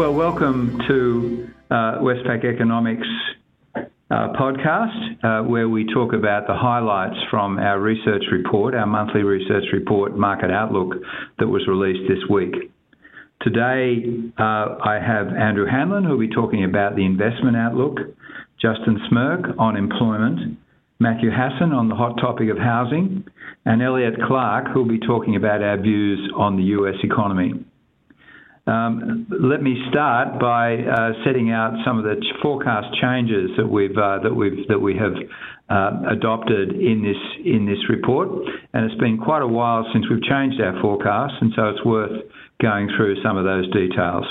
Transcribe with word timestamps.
Well, 0.00 0.14
welcome 0.14 0.78
to 0.88 1.50
uh, 1.70 2.00
Westpac 2.00 2.42
Economics 2.42 3.06
uh, 3.76 3.82
podcast, 4.10 5.22
uh, 5.22 5.46
where 5.46 5.68
we 5.68 5.84
talk 5.92 6.14
about 6.14 6.46
the 6.46 6.54
highlights 6.54 7.18
from 7.30 7.58
our 7.58 7.78
research 7.78 8.24
report, 8.32 8.74
our 8.74 8.86
monthly 8.86 9.24
research 9.24 9.64
report, 9.74 10.16
Market 10.16 10.50
Outlook, 10.50 10.94
that 11.38 11.46
was 11.46 11.68
released 11.68 12.08
this 12.08 12.26
week. 12.30 12.72
Today, 13.42 14.02
uh, 14.38 14.78
I 14.82 15.00
have 15.06 15.36
Andrew 15.36 15.66
Hanlan, 15.66 16.04
who 16.04 16.12
will 16.12 16.26
be 16.26 16.34
talking 16.34 16.64
about 16.64 16.96
the 16.96 17.04
investment 17.04 17.58
outlook, 17.58 17.98
Justin 18.58 18.98
Smirk 19.10 19.54
on 19.58 19.76
employment, 19.76 20.58
Matthew 20.98 21.30
Hassan 21.30 21.72
on 21.74 21.90
the 21.90 21.94
hot 21.94 22.16
topic 22.18 22.48
of 22.48 22.56
housing, 22.56 23.26
and 23.66 23.82
Elliot 23.82 24.14
Clarke, 24.26 24.68
who 24.72 24.80
will 24.80 24.88
be 24.88 25.06
talking 25.06 25.36
about 25.36 25.62
our 25.62 25.76
views 25.76 26.32
on 26.34 26.56
the 26.56 26.62
US 26.62 26.96
economy. 27.04 27.66
Um, 28.70 29.26
let 29.30 29.62
me 29.62 29.74
start 29.90 30.38
by 30.38 30.76
uh, 30.76 31.10
setting 31.26 31.50
out 31.50 31.74
some 31.84 31.98
of 31.98 32.04
the 32.04 32.14
forecast 32.40 32.86
changes 33.02 33.50
that 33.56 33.66
we've 33.66 33.96
uh, 33.98 34.20
that 34.22 34.32
we've 34.32 34.68
that 34.68 34.78
we 34.78 34.94
have 34.94 35.14
uh, 35.68 36.12
adopted 36.12 36.70
in 36.78 37.02
this 37.02 37.18
in 37.44 37.66
this 37.66 37.82
report, 37.88 38.28
and 38.72 38.84
it's 38.84 39.00
been 39.00 39.18
quite 39.18 39.42
a 39.42 39.46
while 39.46 39.84
since 39.92 40.06
we've 40.08 40.22
changed 40.22 40.60
our 40.60 40.80
forecast, 40.80 41.34
and 41.40 41.52
so 41.56 41.68
it's 41.70 41.84
worth 41.84 42.12
going 42.62 42.88
through 42.96 43.20
some 43.24 43.36
of 43.36 43.44
those 43.44 43.66
details. 43.72 44.24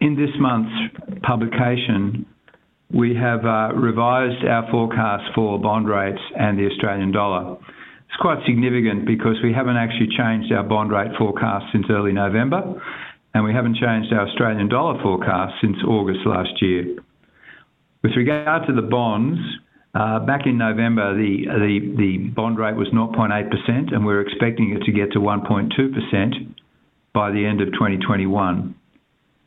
In 0.00 0.14
this 0.14 0.30
month's 0.38 0.94
publication, 1.22 2.26
we 2.94 3.16
have 3.16 3.44
uh, 3.44 3.74
revised 3.74 4.44
our 4.44 4.70
forecast 4.70 5.34
for 5.34 5.60
bond 5.60 5.88
rates 5.88 6.22
and 6.38 6.56
the 6.56 6.70
Australian 6.70 7.10
dollar. 7.10 7.56
It's 8.06 8.20
quite 8.20 8.38
significant 8.46 9.04
because 9.04 9.36
we 9.42 9.52
haven't 9.52 9.76
actually 9.76 10.14
changed 10.16 10.52
our 10.52 10.62
bond 10.62 10.92
rate 10.92 11.10
forecast 11.18 11.66
since 11.72 11.86
early 11.90 12.12
November 12.12 12.80
and 13.34 13.44
we 13.44 13.52
haven't 13.52 13.76
changed 13.76 14.12
our 14.12 14.26
Australian 14.26 14.68
dollar 14.68 15.00
forecast 15.02 15.54
since 15.60 15.76
August 15.86 16.20
last 16.26 16.60
year. 16.60 16.96
With 18.02 18.12
regard 18.16 18.66
to 18.66 18.74
the 18.74 18.82
bonds, 18.82 19.38
uh, 19.94 20.20
back 20.20 20.46
in 20.46 20.56
November, 20.56 21.14
the, 21.14 22.32
bond 22.34 22.58
rate 22.58 22.76
was 22.76 22.88
0.8%, 22.88 23.92
and 23.92 24.06
we're 24.06 24.20
expecting 24.20 24.76
it 24.76 24.84
to 24.84 24.92
get 24.92 25.12
to 25.12 25.18
1.2% 25.18 26.54
by 27.12 27.30
the 27.30 27.44
end 27.44 27.60
of 27.60 27.72
2021. 27.72 28.74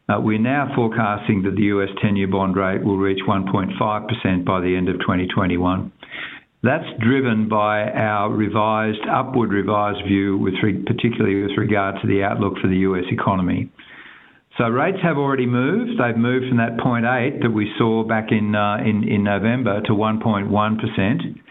Uh, 0.09 0.19
we're 0.19 0.37
now 0.37 0.69
forecasting 0.75 1.43
that 1.43 1.55
the 1.55 1.63
US 1.63 1.89
10 2.01 2.17
year 2.17 2.27
bond 2.27 2.57
rate 2.57 2.83
will 2.83 2.97
reach 2.97 3.19
1.5% 3.25 4.45
by 4.45 4.59
the 4.59 4.75
end 4.75 4.89
of 4.89 4.99
2021. 4.99 5.91
That's 6.63 6.87
driven 7.01 7.49
by 7.49 7.91
our 7.91 8.31
revised, 8.31 9.03
upward 9.11 9.51
revised 9.51 10.07
view, 10.07 10.39
particularly 10.87 11.43
with 11.43 11.57
regard 11.57 11.95
to 12.01 12.07
the 12.07 12.23
outlook 12.23 12.53
for 12.61 12.69
the 12.69 12.77
U.S. 12.87 13.03
economy. 13.11 13.69
So 14.57 14.69
rates 14.69 14.99
have 15.03 15.17
already 15.17 15.45
moved. 15.45 15.99
They've 15.99 16.15
moved 16.15 16.47
from 16.47 16.57
that 16.57 16.77
0.8 16.77 17.41
that 17.41 17.51
we 17.51 17.73
saw 17.77 18.03
back 18.05 18.31
in 18.31 18.55
uh, 18.55 18.77
in 18.77 19.23
November 19.23 19.81
to 19.81 19.91
1.1%. 19.91 21.41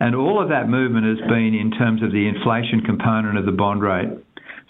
And 0.00 0.14
all 0.14 0.42
of 0.42 0.48
that 0.48 0.68
movement 0.68 1.06
has 1.06 1.28
been 1.28 1.54
in 1.54 1.70
terms 1.72 2.02
of 2.02 2.12
the 2.12 2.26
inflation 2.26 2.80
component 2.80 3.36
of 3.36 3.44
the 3.44 3.52
bond 3.52 3.82
rate. 3.82 4.08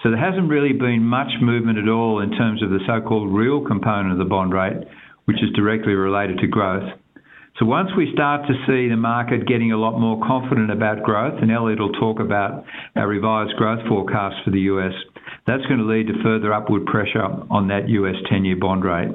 So 0.03 0.11
there 0.11 0.19
hasn't 0.19 0.50
really 0.50 0.73
been 0.73 1.05
much 1.05 1.30
movement 1.41 1.78
at 1.78 1.89
all 1.89 2.20
in 2.20 2.33
terms 2.33 2.62
of 2.62 2.70
the 2.70 2.80
so-called 2.86 3.33
real 3.33 3.64
component 3.64 4.12
of 4.12 4.19
the 4.19 4.25
bond 4.25 4.53
rate, 4.53 4.83
which 5.27 5.39
is 5.42 5.50
directly 5.55 5.92
related 5.92 6.39
to 6.39 6.48
growth. 6.48 6.91
So 7.58 7.67
once 7.67 7.91
we 7.97 8.11
start 8.14 8.47
to 8.48 8.55
see 8.67 8.89
the 8.89 8.97
market 8.97 9.47
getting 9.47 9.72
a 9.72 9.77
lot 9.77 9.98
more 9.98 10.19
confident 10.27 10.70
about 10.70 11.03
growth, 11.03 11.39
and 11.42 11.50
Elliot 11.53 11.78
will 11.78 11.92
talk 11.92 12.19
about 12.19 12.64
our 12.97 13.06
revised 13.06 13.56
growth 13.56 13.86
forecast 13.86 14.36
for 14.45 14.50
the 14.50 14.61
US, 14.72 14.95
that's 15.47 15.67
going 15.67 15.79
to 15.79 15.87
lead 15.87 16.07
to 16.07 16.23
further 16.23 16.53
upward 16.55 16.87
pressure 16.87 17.27
on 17.51 17.69
that 17.69 17.89
US 17.89 18.15
10 18.31 18.45
year 18.45 18.57
bond 18.57 18.85
rate. 18.85 19.11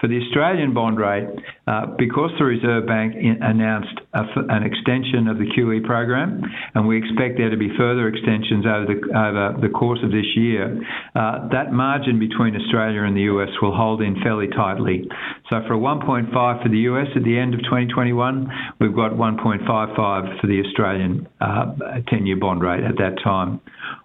For 0.00 0.06
the 0.06 0.18
Australian 0.18 0.74
bond 0.74 0.98
rate, 0.98 1.26
uh, 1.66 1.86
because 1.98 2.30
the 2.38 2.44
Reserve 2.44 2.86
Bank 2.86 3.14
announced 3.18 4.00
an 4.14 4.62
extension 4.62 5.26
of 5.28 5.38
the 5.38 5.46
QE 5.46 5.84
program, 5.84 6.42
and 6.74 6.86
we 6.86 6.98
expect 6.98 7.38
there 7.38 7.50
to 7.50 7.56
be 7.56 7.70
further 7.76 8.08
extensions 8.08 8.66
over 8.66 8.86
the, 8.86 8.98
over 9.10 9.60
the 9.60 9.68
course 9.68 9.98
of 10.02 10.10
this 10.10 10.26
year, 10.36 10.78
uh, 11.14 11.48
that 11.50 11.72
margin 11.72 12.18
between 12.18 12.54
Australia 12.56 13.02
and 13.02 13.16
the 13.16 13.26
US 13.32 13.50
will 13.60 13.74
hold 13.74 14.02
in 14.02 14.20
fairly 14.22 14.48
tightly. 14.48 15.08
So 15.50 15.62
for 15.66 15.74
a 15.74 15.78
1.5 15.78 16.30
for 16.30 16.68
the 16.68 16.78
US 16.90 17.08
at 17.16 17.24
the 17.24 17.38
end 17.38 17.54
of 17.54 17.60
2021, 17.60 18.50
we've 18.80 18.94
got 18.94 19.12
1.55 19.12 20.40
for 20.40 20.46
the 20.46 20.62
Australian 20.66 21.28
uh, 21.40 21.74
10 22.08 22.26
year 22.26 22.36
bond 22.36 22.62
rate 22.62 22.84
at 22.84 22.96
that 22.98 23.18
time. 23.22 23.60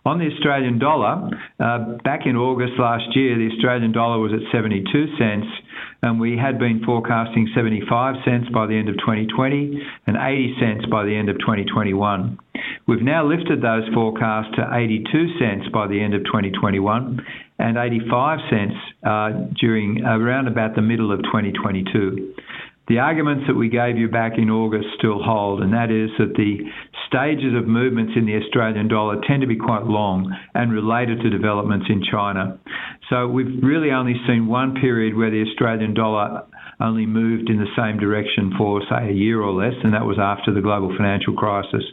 On 0.07 0.19
the 0.19 0.31
Australian 0.31 0.79
dollar, 0.79 1.27
uh, 1.59 1.99
back 2.01 2.21
in 2.25 2.37
August 2.37 2.79
last 2.79 3.13
year, 3.13 3.37
the 3.37 3.53
Australian 3.53 3.91
dollar 3.91 4.19
was 4.19 4.31
at 4.31 4.39
72 4.53 4.87
cents, 5.19 5.47
and 6.01 6.17
we 6.17 6.37
had 6.37 6.57
been 6.57 6.81
forecasting 6.85 7.51
75 7.53 8.15
cents 8.23 8.47
by 8.53 8.67
the 8.67 8.73
end 8.79 8.87
of 8.87 8.95
2020 9.03 9.83
and 10.07 10.15
80 10.15 10.55
cents 10.61 10.85
by 10.89 11.03
the 11.03 11.11
end 11.13 11.27
of 11.27 11.35
2021. 11.39 12.39
We've 12.87 13.01
now 13.01 13.27
lifted 13.27 13.61
those 13.61 13.83
forecasts 13.93 14.55
to 14.55 14.63
82 14.71 15.03
cents 15.43 15.67
by 15.73 15.87
the 15.87 15.99
end 15.99 16.13
of 16.13 16.23
2021 16.23 17.19
and 17.59 17.75
85 17.75 18.39
cents 18.49 18.75
uh, 19.03 19.51
during 19.59 20.05
around 20.05 20.47
about 20.47 20.75
the 20.75 20.81
middle 20.81 21.11
of 21.11 21.19
2022. 21.23 22.33
The 22.87 22.99
arguments 22.99 23.43
that 23.47 23.55
we 23.55 23.67
gave 23.67 23.97
you 23.97 24.07
back 24.07 24.37
in 24.37 24.49
August 24.49 24.87
still 24.97 25.21
hold, 25.21 25.61
and 25.61 25.73
that 25.73 25.91
is 25.91 26.09
that 26.19 26.35
the 26.35 26.63
stages 27.07 27.53
of 27.53 27.67
movements 27.67 28.13
in 28.15 28.25
the 28.25 28.37
Australian 28.37 28.87
dollar 28.87 29.19
tend 29.27 29.41
to 29.41 29.47
be 29.47 29.57
quite 29.57 29.83
long 29.83 30.33
and 30.53 30.71
related 30.71 31.19
to 31.19 31.29
developments 31.29 31.87
in 31.89 32.01
China. 32.09 32.57
So 33.09 33.27
we've 33.27 33.61
really 33.61 33.91
only 33.91 34.15
seen 34.25 34.47
one 34.47 34.75
period 34.75 35.17
where 35.17 35.29
the 35.29 35.43
Australian 35.51 35.93
dollar 35.95 36.43
only 36.79 37.05
moved 37.05 37.49
in 37.49 37.57
the 37.57 37.67
same 37.75 37.99
direction 37.99 38.53
for, 38.57 38.81
say, 38.89 39.09
a 39.09 39.13
year 39.13 39.41
or 39.41 39.51
less, 39.51 39.75
and 39.83 39.93
that 39.93 40.05
was 40.05 40.17
after 40.17 40.53
the 40.53 40.61
global 40.61 40.95
financial 40.95 41.33
crisis. 41.33 41.83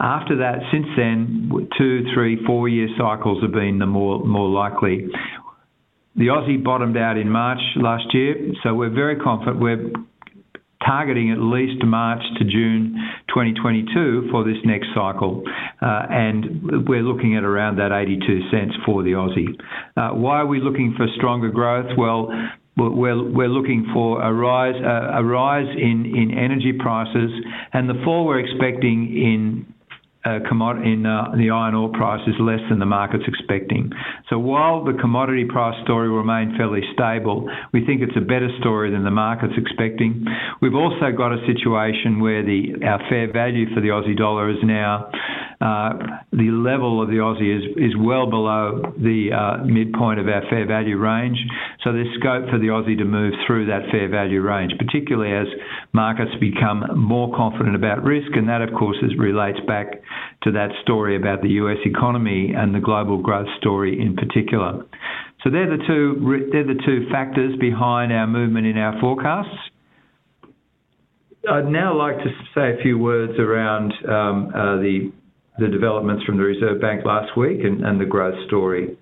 After 0.00 0.38
that, 0.38 0.58
since 0.72 0.86
then, 0.96 1.48
two, 1.78 2.06
three, 2.12 2.44
four 2.44 2.68
year 2.68 2.88
cycles 2.98 3.40
have 3.42 3.52
been 3.52 3.78
the 3.78 3.86
more, 3.86 4.24
more 4.24 4.48
likely. 4.48 5.06
The 6.16 6.26
Aussie 6.26 6.62
bottomed 6.62 6.96
out 6.96 7.18
in 7.18 7.28
March 7.28 7.60
last 7.76 8.12
year, 8.14 8.34
so 8.62 8.74
we're 8.74 8.94
very 8.94 9.16
confident. 9.16 9.60
We're 9.60 9.92
targeting 10.86 11.30
at 11.30 11.38
least 11.38 11.82
March 11.84 12.22
to 12.38 12.44
June 12.44 12.94
2022 13.28 14.28
for 14.30 14.44
this 14.44 14.56
next 14.64 14.88
cycle, 14.94 15.42
uh, 15.80 16.06
and 16.10 16.86
we're 16.88 17.02
looking 17.02 17.36
at 17.36 17.44
around 17.44 17.76
that 17.76 17.92
82 17.92 18.50
cents 18.50 18.74
for 18.84 19.02
the 19.02 19.12
Aussie. 19.12 19.48
Uh, 19.96 20.14
why 20.14 20.38
are 20.38 20.46
we 20.46 20.60
looking 20.60 20.94
for 20.96 21.06
stronger 21.16 21.50
growth? 21.50 21.90
Well, 21.96 22.28
we're, 22.76 23.48
looking 23.48 23.86
for 23.92 24.20
a 24.20 24.32
rise, 24.32 24.74
rise 25.24 25.68
in, 25.76 26.32
energy 26.36 26.72
prices, 26.78 27.30
and 27.72 27.88
the 27.88 27.94
fall 28.04 28.26
we're 28.26 28.40
expecting 28.40 29.16
in 29.16 29.66
uh, 29.66 29.73
uh, 29.73 29.73
the 30.24 31.50
iron 31.50 31.74
ore 31.74 31.90
price 31.92 32.26
is 32.26 32.34
less 32.40 32.60
than 32.70 32.78
the 32.78 32.86
market's 32.86 33.24
expecting. 33.26 33.90
So 34.30 34.38
while 34.38 34.84
the 34.84 34.94
commodity 35.00 35.44
price 35.44 35.76
story 35.84 36.08
will 36.08 36.18
remain 36.18 36.56
fairly 36.56 36.80
stable, 36.94 37.48
we 37.72 37.84
think 37.84 38.00
it's 38.00 38.16
a 38.16 38.24
better 38.24 38.48
story 38.60 38.90
than 38.90 39.04
the 39.04 39.10
market's 39.10 39.54
expecting. 39.56 40.24
We've 40.62 40.74
also 40.74 41.12
got 41.16 41.32
a 41.32 41.44
situation 41.46 42.20
where 42.20 42.42
the 42.42 42.84
our 42.84 43.00
fair 43.08 43.32
value 43.32 43.72
for 43.74 43.80
the 43.80 43.88
Aussie 43.88 44.16
dollar 44.16 44.50
is 44.50 44.58
now 44.62 45.10
uh, 45.64 46.20
the 46.32 46.50
level 46.50 47.00
of 47.00 47.08
the 47.08 47.24
Aussie 47.24 47.48
is, 47.48 47.64
is 47.76 47.96
well 47.96 48.28
below 48.28 48.92
the 48.98 49.32
uh, 49.32 49.64
midpoint 49.64 50.20
of 50.20 50.28
our 50.28 50.42
fair 50.50 50.66
value 50.66 50.98
range. 50.98 51.38
So 51.82 51.92
there's 51.92 52.10
scope 52.20 52.50
for 52.50 52.58
the 52.58 52.68
Aussie 52.68 52.98
to 52.98 53.04
move 53.04 53.32
through 53.46 53.66
that 53.66 53.88
fair 53.90 54.08
value 54.08 54.42
range, 54.42 54.72
particularly 54.78 55.32
as 55.32 55.46
markets 55.92 56.32
become 56.40 56.84
more 56.96 57.34
confident 57.34 57.76
about 57.76 58.02
risk. 58.02 58.28
And 58.34 58.48
that, 58.48 58.62
of 58.62 58.76
course, 58.76 58.98
relates 59.16 59.58
back 59.66 60.04
to 60.44 60.52
that 60.52 60.70
story 60.82 61.16
about 61.16 61.42
the 61.42 61.48
US 61.60 61.78
economy 61.84 62.52
and 62.56 62.74
the 62.74 62.80
global 62.80 63.18
growth 63.18 63.48
story 63.58 64.00
in 64.00 64.14
particular. 64.16 64.84
So 65.42 65.50
they're 65.50 65.76
the 65.76 65.82
two, 65.86 66.48
they're 66.52 66.64
the 66.66 66.80
two 66.86 67.06
factors 67.10 67.56
behind 67.58 68.12
our 68.12 68.26
movement 68.26 68.66
in 68.66 68.78
our 68.78 68.98
forecasts. 69.00 69.56
I'd 71.50 71.68
now 71.68 71.96
like 71.96 72.16
to 72.18 72.30
say 72.54 72.78
a 72.78 72.82
few 72.82 72.98
words 72.98 73.38
around 73.38 73.92
um, 74.08 74.48
uh, 74.54 74.76
the 74.76 75.12
the 75.58 75.68
developments 75.68 76.24
from 76.24 76.36
the 76.36 76.42
Reserve 76.42 76.80
Bank 76.80 77.04
last 77.04 77.36
week 77.36 77.60
and, 77.62 77.84
and 77.84 78.00
the 78.00 78.04
growth 78.04 78.34
story. 78.48 78.96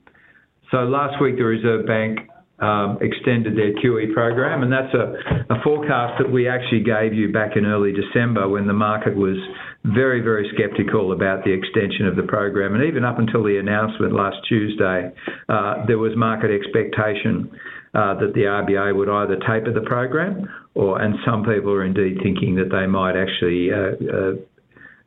So 0.70 0.78
last 0.78 1.20
week, 1.20 1.36
the 1.36 1.44
Reserve 1.44 1.86
Bank 1.86 2.28
um, 2.58 2.98
extended 3.00 3.56
their 3.56 3.72
QE 3.74 4.12
program, 4.12 4.62
and 4.62 4.70
that's 4.70 4.92
a, 4.94 5.52
a, 5.52 5.62
forecast 5.64 6.22
that 6.22 6.30
we 6.30 6.48
actually 6.48 6.84
gave 6.84 7.12
you 7.12 7.32
back 7.32 7.56
in 7.56 7.66
early 7.66 7.92
December 7.92 8.48
when 8.48 8.66
the 8.66 8.72
market 8.72 9.16
was 9.16 9.36
very, 9.84 10.20
very 10.20 10.50
sceptical 10.56 11.12
about 11.12 11.44
the 11.44 11.52
extension 11.52 12.06
of 12.06 12.16
the 12.16 12.22
program. 12.22 12.74
And 12.74 12.84
even 12.84 13.04
up 13.04 13.18
until 13.18 13.42
the 13.42 13.58
announcement 13.58 14.12
last 14.12 14.36
Tuesday, 14.48 15.10
uh, 15.48 15.84
there 15.86 15.98
was 15.98 16.12
market 16.16 16.50
expectation 16.50 17.50
uh, 17.94 18.14
that 18.14 18.32
the 18.34 18.42
RBA 18.42 18.94
would 18.96 19.08
either 19.08 19.36
taper 19.40 19.72
the 19.72 19.84
program, 19.86 20.48
or 20.74 21.00
and 21.00 21.16
some 21.26 21.44
people 21.44 21.72
are 21.72 21.84
indeed 21.84 22.18
thinking 22.22 22.54
that 22.56 22.70
they 22.70 22.86
might 22.86 23.16
actually 23.16 23.70
uh, 23.70 24.16
uh 24.16 24.32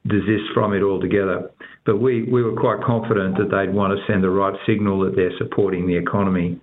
desist 0.08 0.54
from 0.54 0.74
it 0.74 0.84
altogether. 0.84 1.50
But 1.86 1.98
we, 1.98 2.24
we 2.24 2.44
were 2.44 2.56
quite 2.56 2.82
confident 2.86 3.38
that 3.38 3.50
they'd 3.50 3.74
want 3.74 3.98
to 3.98 4.12
send 4.12 4.24
the 4.24 4.30
right 4.30 4.54
signal 4.68 5.00
that 5.00 5.16
they're 5.16 5.36
supporting 5.40 5.88
the 5.88 5.98
economy. 5.98 6.60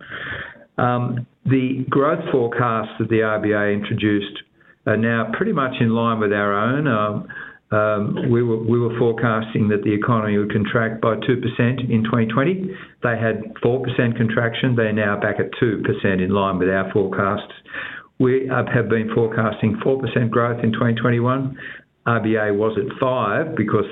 Um, 0.78 1.26
the 1.44 1.84
growth 1.90 2.24
forecasts 2.30 2.92
that 2.98 3.08
the 3.08 3.16
RBA 3.16 3.74
introduced 3.74 4.42
are 4.86 4.96
now 4.96 5.30
pretty 5.36 5.52
much 5.52 5.74
in 5.80 5.90
line 5.90 6.20
with 6.20 6.32
our 6.32 6.52
own. 6.52 6.86
Um, 6.86 7.28
we 7.72 8.42
were 8.42 8.98
forecasting 8.98 9.68
that 9.68 9.82
the 9.82 9.92
economy 9.94 10.36
would 10.36 10.52
contract 10.52 11.00
by 11.00 11.14
2% 11.16 11.24
in 11.90 12.04
2020. 12.04 12.76
They 13.02 13.16
had 13.18 13.54
4% 13.64 14.16
contraction. 14.16 14.76
They're 14.76 14.92
now 14.92 15.18
back 15.18 15.36
at 15.40 15.50
2% 15.62 15.80
in 16.04 16.30
line 16.30 16.58
with 16.58 16.68
our 16.68 16.92
forecasts. 16.92 17.52
We 18.18 18.48
have 18.48 18.88
been 18.88 19.10
forecasting 19.14 19.80
4% 19.84 20.30
growth 20.30 20.62
in 20.62 20.72
2021. 20.72 21.56
RBA 22.06 22.56
was 22.56 22.76
at 22.76 22.98
5 22.98 23.56
because 23.56 23.84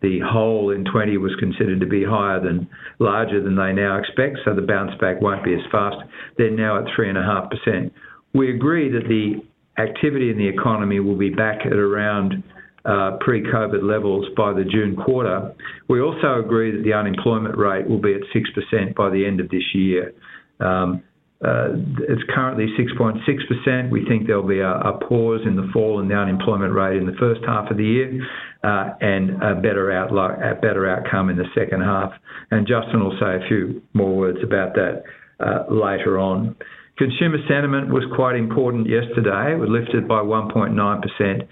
the 0.00 0.20
hole 0.24 0.70
in 0.70 0.84
20 0.84 1.18
was 1.18 1.34
considered 1.38 1.80
to 1.80 1.86
be 1.86 2.04
higher 2.04 2.40
than 2.40 2.68
larger 3.00 3.42
than 3.42 3.56
they 3.56 3.72
now 3.72 3.98
expect, 3.98 4.38
so 4.44 4.54
the 4.54 4.62
bounce 4.62 4.92
back 5.00 5.20
won't 5.20 5.44
be 5.44 5.52
as 5.52 5.60
fast. 5.70 5.96
They're 6.38 6.50
now 6.50 6.78
at 6.78 6.84
3.5%. 6.96 7.90
We 8.34 8.54
agree 8.54 8.88
that 8.92 9.08
the 9.08 9.42
activity 9.82 10.30
in 10.30 10.38
the 10.38 10.48
economy 10.48 11.00
will 11.00 11.18
be 11.18 11.30
back 11.30 11.66
at 11.66 11.72
around 11.72 12.34
uh, 12.34 12.55
pre-COVID 13.20 13.82
levels 13.82 14.26
by 14.36 14.52
the 14.52 14.64
June 14.64 14.96
quarter. 14.96 15.54
We 15.88 16.00
also 16.00 16.40
agree 16.44 16.70
that 16.70 16.84
the 16.84 16.92
unemployment 16.92 17.56
rate 17.56 17.88
will 17.88 18.00
be 18.00 18.14
at 18.14 18.20
6% 18.34 18.94
by 18.94 19.10
the 19.10 19.26
end 19.26 19.40
of 19.40 19.48
this 19.48 19.74
year. 19.74 20.12
Um, 20.60 21.02
uh, 21.44 21.76
it's 22.08 22.22
currently 22.34 22.66
6.6%. 22.78 23.90
We 23.90 24.06
think 24.06 24.26
there'll 24.26 24.46
be 24.46 24.60
a 24.60 24.98
pause 25.06 25.42
in 25.44 25.54
the 25.54 25.68
fall 25.72 26.00
in 26.00 26.08
the 26.08 26.14
unemployment 26.14 26.72
rate 26.72 26.96
in 26.96 27.04
the 27.04 27.16
first 27.20 27.42
half 27.44 27.70
of 27.70 27.76
the 27.76 27.84
year, 27.84 28.26
uh, 28.64 28.94
and 29.00 29.42
a 29.42 29.54
better 29.60 29.92
outcome 29.92 31.28
in 31.28 31.36
the 31.36 31.44
second 31.54 31.82
half. 31.82 32.12
And 32.50 32.66
Justin 32.66 33.04
will 33.04 33.16
say 33.20 33.44
a 33.44 33.48
few 33.48 33.82
more 33.92 34.16
words 34.16 34.38
about 34.42 34.74
that 34.74 35.02
later 35.70 36.18
on. 36.18 36.56
Consumer 36.96 37.36
sentiment 37.46 37.92
was 37.92 38.04
quite 38.14 38.36
important 38.36 38.88
yesterday. 38.88 39.52
It 39.52 39.58
was 39.58 39.68
lifted 39.68 40.08
by 40.08 40.22
1.9%. 40.22 41.48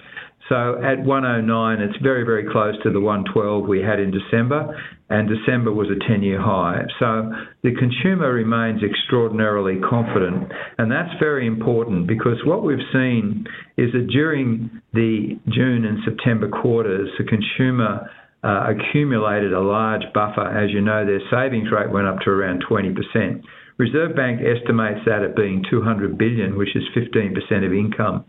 So 0.49 0.77
at 0.85 1.01
109, 1.01 1.81
it's 1.81 1.97
very, 2.03 2.23
very 2.23 2.45
close 2.51 2.75
to 2.83 2.91
the 2.91 3.01
112 3.01 3.67
we 3.67 3.81
had 3.81 3.99
in 3.99 4.11
December, 4.11 4.77
and 5.09 5.27
December 5.27 5.73
was 5.73 5.89
a 5.89 5.97
10-year 6.05 6.41
high. 6.41 6.85
So 6.99 7.33
the 7.63 7.73
consumer 7.75 8.31
remains 8.31 8.83
extraordinarily 8.83 9.81
confident, 9.81 10.53
and 10.77 10.93
that's 10.93 11.13
very 11.19 11.47
important 11.47 12.07
because 12.07 12.37
what 12.45 12.63
we've 12.63 12.85
seen 12.93 13.47
is 13.79 13.93
that 13.93 14.09
during 14.13 14.83
the 14.93 15.39
June 15.49 15.87
and 15.87 15.99
September 16.05 16.49
quarters, 16.49 17.09
the 17.17 17.25
consumer 17.25 18.11
uh, 18.45 18.75
accumulated 18.77 19.55
a 19.55 19.61
large 19.61 20.03
buffer. 20.13 20.45
As 20.45 20.71
you 20.71 20.83
know, 20.83 21.07
their 21.07 21.23
savings 21.31 21.73
rate 21.73 21.91
went 21.91 22.07
up 22.07 22.21
to 22.21 22.31
around 22.31 22.63
20%. 22.69 23.43
Reserve 23.79 24.15
Bank 24.15 24.41
estimates 24.41 25.01
that 25.07 25.23
at 25.23 25.35
being 25.35 25.65
200 25.71 26.19
billion, 26.19 26.57
which 26.57 26.77
is 26.77 26.83
15% 26.95 27.67
of 27.67 27.73
income. 27.73 28.25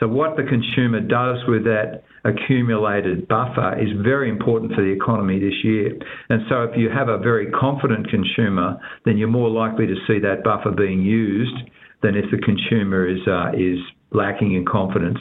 So 0.00 0.08
what 0.08 0.36
the 0.36 0.44
consumer 0.44 1.00
does 1.00 1.38
with 1.46 1.64
that 1.64 2.02
accumulated 2.24 3.28
buffer 3.28 3.78
is 3.78 3.88
very 4.02 4.30
important 4.30 4.72
for 4.72 4.80
the 4.80 4.90
economy 4.90 5.38
this 5.38 5.62
year. 5.62 5.92
And 6.30 6.42
so 6.48 6.62
if 6.62 6.76
you 6.76 6.88
have 6.88 7.08
a 7.08 7.18
very 7.18 7.50
confident 7.52 8.08
consumer, 8.08 8.80
then 9.04 9.18
you're 9.18 9.28
more 9.28 9.50
likely 9.50 9.86
to 9.86 9.94
see 10.06 10.18
that 10.20 10.42
buffer 10.42 10.70
being 10.70 11.02
used 11.02 11.56
than 12.02 12.16
if 12.16 12.24
the 12.30 12.38
consumer 12.38 13.06
is 13.06 13.20
uh, 13.28 13.52
is 13.52 13.78
lacking 14.12 14.54
in 14.54 14.64
confidence. 14.64 15.18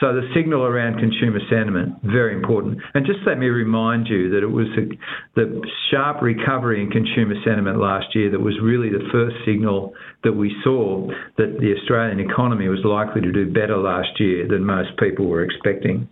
So 0.00 0.12
the 0.12 0.28
signal 0.34 0.62
around 0.62 0.98
consumer 0.98 1.40
sentiment, 1.48 1.94
very 2.02 2.34
important. 2.34 2.78
And 2.92 3.06
just 3.06 3.20
let 3.26 3.38
me 3.38 3.46
remind 3.46 4.08
you 4.08 4.28
that 4.30 4.42
it 4.42 4.50
was 4.50 4.66
a, 4.76 4.84
the 5.36 5.62
sharp 5.90 6.20
recovery 6.20 6.82
in 6.82 6.90
consumer 6.90 7.34
sentiment 7.44 7.80
last 7.80 8.14
year 8.14 8.30
that 8.30 8.40
was 8.40 8.54
really 8.62 8.90
the 8.90 9.08
first 9.10 9.36
signal 9.46 9.94
that 10.22 10.32
we 10.32 10.54
saw 10.62 11.08
that 11.38 11.56
the 11.60 11.74
Australian 11.80 12.20
economy 12.20 12.68
was 12.68 12.80
likely 12.84 13.22
to 13.22 13.32
do 13.32 13.50
better 13.50 13.78
last 13.78 14.20
year 14.20 14.46
than 14.46 14.64
most 14.64 14.90
people 14.98 15.26
were 15.26 15.42
expecting. 15.42 16.06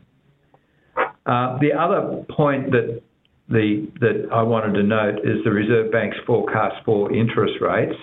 Uh, 0.96 1.58
the 1.60 1.72
other 1.78 2.24
point 2.34 2.70
that 2.70 3.02
the 3.48 3.86
that 4.00 4.28
I 4.32 4.42
wanted 4.42 4.72
to 4.74 4.82
note 4.82 5.18
is 5.18 5.44
the 5.44 5.50
Reserve 5.50 5.92
Bank's 5.92 6.16
forecast 6.26 6.76
for 6.86 7.12
interest 7.12 7.60
rates. 7.60 7.96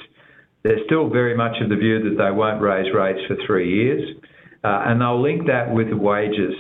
They're 0.64 0.86
still 0.86 1.10
very 1.10 1.36
much 1.36 1.56
of 1.62 1.70
the 1.70 1.76
view 1.76 2.04
that 2.04 2.24
they 2.24 2.30
won't 2.30 2.62
raise 2.62 2.94
rates 2.94 3.20
for 3.28 3.36
three 3.48 3.74
years. 3.74 4.16
Uh, 4.64 4.84
and 4.86 5.02
they'll 5.02 5.22
link 5.22 5.48
that 5.48 5.74
with 5.74 5.92
wages, 5.92 6.54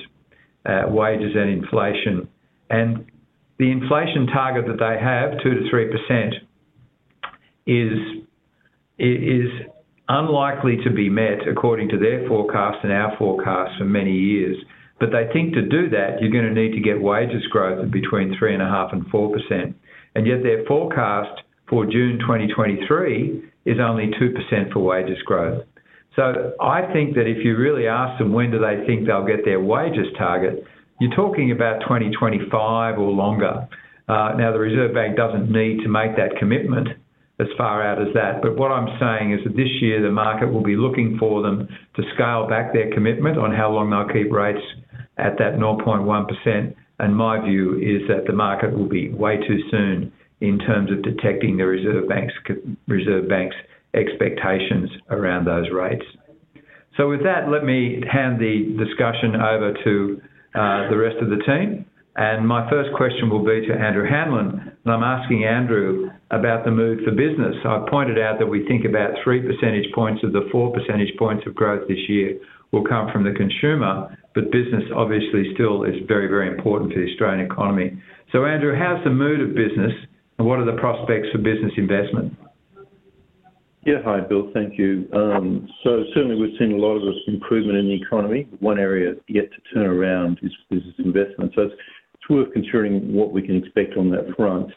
uh, 0.65 0.83
wages 0.87 1.35
and 1.35 1.49
inflation. 1.49 2.27
And 2.69 3.05
the 3.59 3.71
inflation 3.71 4.27
target 4.27 4.65
that 4.67 4.79
they 4.79 4.97
have, 4.99 5.41
2 5.43 5.49
to 5.49 5.69
3%, 5.69 6.31
is, 7.67 8.23
is 8.97 9.51
unlikely 10.09 10.77
to 10.83 10.89
be 10.89 11.09
met 11.09 11.47
according 11.47 11.89
to 11.89 11.97
their 11.97 12.27
forecast 12.27 12.79
and 12.83 12.91
our 12.91 13.15
forecast 13.17 13.77
for 13.77 13.85
many 13.85 14.11
years. 14.13 14.57
But 14.99 15.09
they 15.11 15.31
think 15.31 15.53
to 15.53 15.61
do 15.61 15.89
that, 15.89 16.21
you're 16.21 16.31
going 16.31 16.53
to 16.53 16.59
need 16.59 16.73
to 16.73 16.81
get 16.81 17.01
wages 17.01 17.45
growth 17.51 17.83
of 17.83 17.91
between 17.91 18.35
3.5 18.39 18.93
and 18.93 19.05
4%. 19.07 19.73
And 20.15 20.27
yet 20.27 20.43
their 20.43 20.65
forecast 20.65 21.41
for 21.69 21.85
June 21.85 22.19
2023 22.19 23.43
is 23.65 23.77
only 23.79 24.11
2% 24.19 24.73
for 24.73 24.79
wages 24.79 25.17
growth. 25.25 25.65
So 26.15 26.53
I 26.59 26.91
think 26.91 27.15
that 27.15 27.27
if 27.27 27.43
you 27.43 27.55
really 27.57 27.87
ask 27.87 28.19
them 28.19 28.33
when 28.33 28.51
do 28.51 28.59
they 28.59 28.83
think 28.85 29.07
they'll 29.07 29.25
get 29.25 29.45
their 29.45 29.61
wages 29.61 30.07
target, 30.17 30.63
you're 30.99 31.15
talking 31.15 31.51
about 31.51 31.81
2025 31.81 32.99
or 32.99 33.11
longer. 33.11 33.67
Uh, 34.07 34.33
now, 34.37 34.51
the 34.51 34.59
Reserve 34.59 34.93
Bank 34.93 35.15
doesn't 35.15 35.49
need 35.49 35.81
to 35.83 35.89
make 35.89 36.15
that 36.17 36.37
commitment 36.37 36.89
as 37.39 37.47
far 37.57 37.81
out 37.81 37.99
as 37.99 38.13
that. 38.13 38.41
But 38.41 38.55
what 38.57 38.71
I'm 38.71 38.99
saying 38.99 39.33
is 39.33 39.39
that 39.45 39.55
this 39.55 39.71
year 39.81 40.01
the 40.01 40.11
market 40.11 40.51
will 40.51 40.63
be 40.63 40.75
looking 40.75 41.17
for 41.17 41.41
them 41.41 41.67
to 41.95 42.03
scale 42.13 42.47
back 42.47 42.73
their 42.73 42.93
commitment 42.93 43.37
on 43.37 43.51
how 43.51 43.71
long 43.71 43.89
they'll 43.89 44.13
keep 44.13 44.31
rates 44.31 44.61
at 45.17 45.37
that 45.39 45.55
0.1%. 45.55 46.75
And 46.99 47.15
my 47.15 47.43
view 47.43 47.77
is 47.77 48.07
that 48.09 48.27
the 48.27 48.33
market 48.33 48.77
will 48.77 48.87
be 48.87 49.09
way 49.09 49.37
too 49.37 49.59
soon 49.71 50.11
in 50.39 50.59
terms 50.59 50.91
of 50.91 51.01
detecting 51.01 51.57
the 51.57 51.65
Reserve 51.65 52.07
Bank's 52.07 52.33
Reserve 52.87 53.27
Bank's 53.27 53.55
expectations 53.93 54.89
around 55.09 55.45
those 55.45 55.69
rates. 55.71 56.05
So 56.97 57.09
with 57.09 57.23
that, 57.23 57.49
let 57.49 57.63
me 57.63 58.03
hand 58.11 58.39
the 58.39 58.75
discussion 58.77 59.35
over 59.35 59.73
to 59.83 60.21
uh, 60.55 60.89
the 60.89 60.97
rest 60.97 61.17
of 61.21 61.29
the 61.29 61.41
team. 61.45 61.85
And 62.15 62.45
my 62.45 62.69
first 62.69 62.89
question 62.97 63.29
will 63.29 63.45
be 63.45 63.65
to 63.67 63.73
Andrew 63.73 64.03
Hanlan, 64.03 64.75
and 64.83 64.93
I'm 64.93 65.03
asking 65.03 65.45
Andrew 65.45 66.09
about 66.29 66.65
the 66.65 66.71
mood 66.71 66.99
for 67.05 67.11
business. 67.11 67.55
I've 67.63 67.87
pointed 67.87 68.19
out 68.19 68.37
that 68.39 68.47
we 68.47 68.67
think 68.67 68.83
about 68.83 69.15
three 69.23 69.39
percentage 69.39 69.87
points 69.95 70.21
of 70.23 70.33
the 70.33 70.49
four 70.51 70.73
percentage 70.73 71.15
points 71.17 71.47
of 71.47 71.55
growth 71.55 71.87
this 71.87 72.09
year 72.09 72.37
will 72.71 72.83
come 72.83 73.09
from 73.13 73.23
the 73.23 73.31
consumer, 73.31 74.17
but 74.35 74.51
business 74.51 74.83
obviously 74.93 75.53
still 75.53 75.83
is 75.83 75.95
very, 76.07 76.27
very 76.27 76.49
important 76.49 76.91
for 76.91 76.99
the 76.99 77.09
Australian 77.11 77.45
economy. 77.45 78.01
So 78.33 78.45
Andrew, 78.45 78.75
how's 78.75 79.03
the 79.05 79.09
mood 79.09 79.39
of 79.39 79.55
business, 79.55 79.93
and 80.37 80.47
what 80.47 80.59
are 80.59 80.65
the 80.65 80.79
prospects 80.79 81.29
for 81.31 81.37
business 81.37 81.71
investment? 81.77 82.35
Yeah. 83.83 83.95
Hi, 84.05 84.19
Bill. 84.21 84.51
Thank 84.53 84.77
you. 84.77 85.09
Um, 85.11 85.67
so 85.83 86.03
certainly 86.13 86.35
we've 86.35 86.57
seen 86.59 86.73
a 86.73 86.77
lot 86.77 86.97
of 86.97 87.15
improvement 87.27 87.79
in 87.79 87.87
the 87.87 87.95
economy. 87.95 88.47
One 88.59 88.77
area 88.77 89.15
yet 89.27 89.45
to 89.51 89.73
turn 89.73 89.87
around 89.87 90.39
is 90.43 90.51
business 90.69 90.93
investment. 90.99 91.53
So 91.55 91.63
it's 91.63 92.29
worth 92.29 92.53
considering 92.53 93.11
what 93.11 93.31
we 93.31 93.41
can 93.41 93.57
expect 93.57 93.97
on 93.97 94.11
that 94.11 94.35
front. 94.37 94.71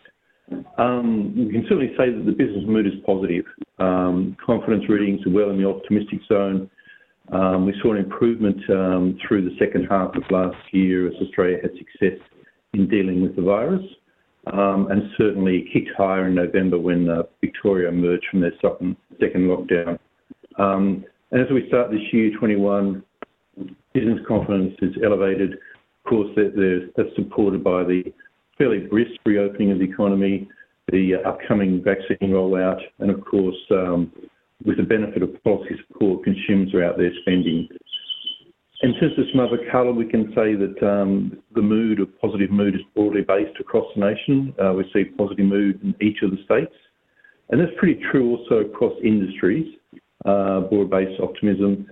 Um, 0.78 1.34
we 1.36 1.52
can 1.52 1.64
certainly 1.68 1.94
say 1.98 2.12
that 2.12 2.24
the 2.24 2.32
business 2.32 2.64
mood 2.66 2.86
is 2.86 2.94
positive. 3.04 3.44
Um, 3.78 4.38
confidence 4.44 4.88
readings 4.88 5.26
are 5.26 5.30
well 5.30 5.50
in 5.50 5.60
the 5.60 5.68
optimistic 5.68 6.20
zone. 6.26 6.70
We 7.30 7.74
saw 7.82 7.92
an 7.92 7.98
improvement 7.98 8.56
through 8.66 9.44
the 9.44 9.56
second 9.58 9.86
half 9.90 10.16
of 10.16 10.22
last 10.30 10.56
year 10.72 11.08
as 11.08 11.14
Australia 11.20 11.58
had 11.60 11.72
success 11.76 12.18
in 12.72 12.88
dealing 12.88 13.20
with 13.20 13.36
the 13.36 13.42
virus. 13.42 13.84
Um, 14.52 14.88
and 14.90 15.10
certainly 15.16 15.70
kicked 15.72 15.90
higher 15.96 16.26
in 16.26 16.34
November 16.34 16.78
when 16.78 17.08
uh, 17.08 17.22
Victoria 17.40 17.88
emerged 17.88 18.26
from 18.30 18.40
their 18.40 18.52
second 18.60 18.96
lockdown. 19.20 19.98
Um, 20.58 21.04
and 21.30 21.40
as 21.40 21.50
we 21.50 21.66
start 21.68 21.90
this 21.90 22.12
year, 22.12 22.30
21, 22.38 23.02
business 23.94 24.18
confidence 24.28 24.74
is 24.82 24.94
elevated. 25.02 25.54
Of 25.54 26.10
course, 26.10 26.28
that's 26.36 27.14
supported 27.16 27.64
by 27.64 27.84
the 27.84 28.12
fairly 28.58 28.80
brisk 28.80 29.12
reopening 29.24 29.72
of 29.72 29.78
the 29.78 29.84
economy, 29.84 30.48
the 30.92 31.14
uh, 31.14 31.28
upcoming 31.28 31.82
vaccine 31.82 32.30
rollout, 32.30 32.80
and 32.98 33.10
of 33.10 33.24
course, 33.24 33.56
um, 33.70 34.12
with 34.64 34.76
the 34.76 34.82
benefit 34.82 35.22
of 35.22 35.42
policy 35.42 35.74
support, 35.88 36.24
consumers 36.24 36.72
are 36.74 36.84
out 36.84 36.96
there 36.98 37.10
spending. 37.22 37.68
Terms 38.84 39.18
of 39.18 39.24
some 39.32 39.40
other 39.40 39.58
colour, 39.72 39.92
we 39.92 40.04
can 40.04 40.28
say 40.34 40.54
that 40.54 40.76
um, 40.86 41.38
the 41.54 41.62
mood, 41.62 42.00
a 42.00 42.06
positive 42.06 42.50
mood, 42.50 42.74
is 42.74 42.82
broadly 42.94 43.22
based 43.22 43.58
across 43.58 43.86
the 43.94 44.00
nation. 44.04 44.54
Uh, 44.62 44.74
we 44.74 44.84
see 44.92 45.04
positive 45.04 45.46
mood 45.46 45.80
in 45.82 45.94
each 46.06 46.18
of 46.22 46.30
the 46.30 46.36
states. 46.44 46.74
And 47.48 47.58
that's 47.58 47.72
pretty 47.78 47.98
true 48.10 48.36
also 48.36 48.56
across 48.56 48.92
industries, 49.02 49.74
uh, 50.26 50.60
broad-based 50.60 51.18
optimism. 51.18 51.86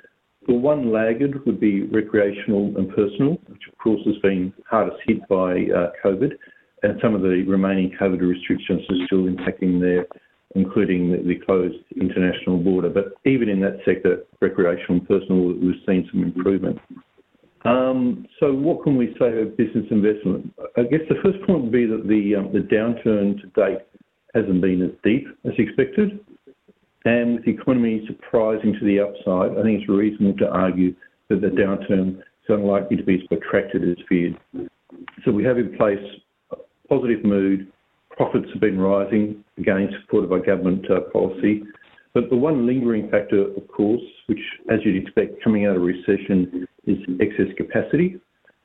The 0.46 0.52
one 0.52 0.92
laggard 0.92 1.46
would 1.46 1.58
be 1.58 1.82
recreational 1.84 2.76
and 2.76 2.88
personal, 2.94 3.38
which 3.46 3.62
of 3.70 3.78
course 3.78 4.02
has 4.04 4.18
been 4.18 4.52
hardest 4.68 4.98
hit 5.06 5.26
by 5.28 5.66
uh, 5.74 5.92
COVID, 6.04 6.32
and 6.82 7.00
some 7.00 7.14
of 7.14 7.22
the 7.22 7.42
remaining 7.48 7.96
COVID 7.98 8.20
restrictions 8.20 8.82
are 8.90 9.06
still 9.06 9.24
impacting 9.24 9.80
their 9.80 10.06
including 10.54 11.12
the, 11.12 11.18
the 11.18 11.36
closed 11.44 11.76
international 12.00 12.58
border. 12.58 12.88
But 12.88 13.14
even 13.24 13.48
in 13.48 13.60
that 13.60 13.78
sector, 13.84 14.24
recreational 14.40 14.98
and 14.98 15.08
personal, 15.08 15.54
we've 15.54 15.82
seen 15.86 16.08
some 16.10 16.22
improvement. 16.22 16.78
Um, 17.64 18.26
so 18.40 18.52
what 18.52 18.82
can 18.82 18.96
we 18.96 19.14
say 19.18 19.40
of 19.40 19.56
business 19.56 19.86
investment? 19.90 20.52
I 20.76 20.82
guess 20.82 21.00
the 21.08 21.14
first 21.22 21.38
point 21.46 21.62
would 21.62 21.72
be 21.72 21.86
that 21.86 22.08
the, 22.08 22.34
um, 22.36 22.52
the 22.52 22.60
downturn 22.60 23.40
to 23.40 23.46
date 23.54 23.78
hasn't 24.34 24.60
been 24.60 24.82
as 24.82 24.90
deep 25.04 25.26
as 25.44 25.52
expected. 25.58 26.20
And 27.04 27.34
with 27.34 27.44
the 27.44 27.52
economy 27.52 28.04
surprising 28.06 28.76
to 28.78 28.84
the 28.84 29.00
upside, 29.00 29.58
I 29.58 29.62
think 29.62 29.80
it's 29.80 29.88
reasonable 29.88 30.38
to 30.38 30.48
argue 30.48 30.94
that 31.28 31.40
the 31.40 31.48
downturn 31.48 32.18
is 32.18 32.48
unlikely 32.48 32.96
to 32.96 33.02
be 33.02 33.14
as 33.14 33.26
protracted 33.28 33.88
as 33.88 33.96
feared. 34.08 34.38
So 35.24 35.30
we 35.32 35.44
have 35.44 35.58
in 35.58 35.76
place 35.76 35.98
a 36.50 36.56
positive 36.88 37.24
mood. 37.24 37.72
Profits 38.16 38.46
have 38.52 38.60
been 38.60 38.78
rising, 38.78 39.42
again 39.58 39.88
supported 40.02 40.30
by 40.30 40.38
government 40.38 40.84
uh, 40.90 41.00
policy. 41.12 41.62
But 42.14 42.28
the 42.28 42.36
one 42.36 42.66
lingering 42.66 43.10
factor, 43.10 43.48
of 43.54 43.68
course, 43.68 44.02
which, 44.26 44.40
as 44.70 44.80
you'd 44.84 45.02
expect, 45.02 45.42
coming 45.42 45.66
out 45.66 45.76
of 45.76 45.82
recession, 45.82 46.66
is 46.86 46.98
excess 47.20 47.46
capacity. 47.56 48.20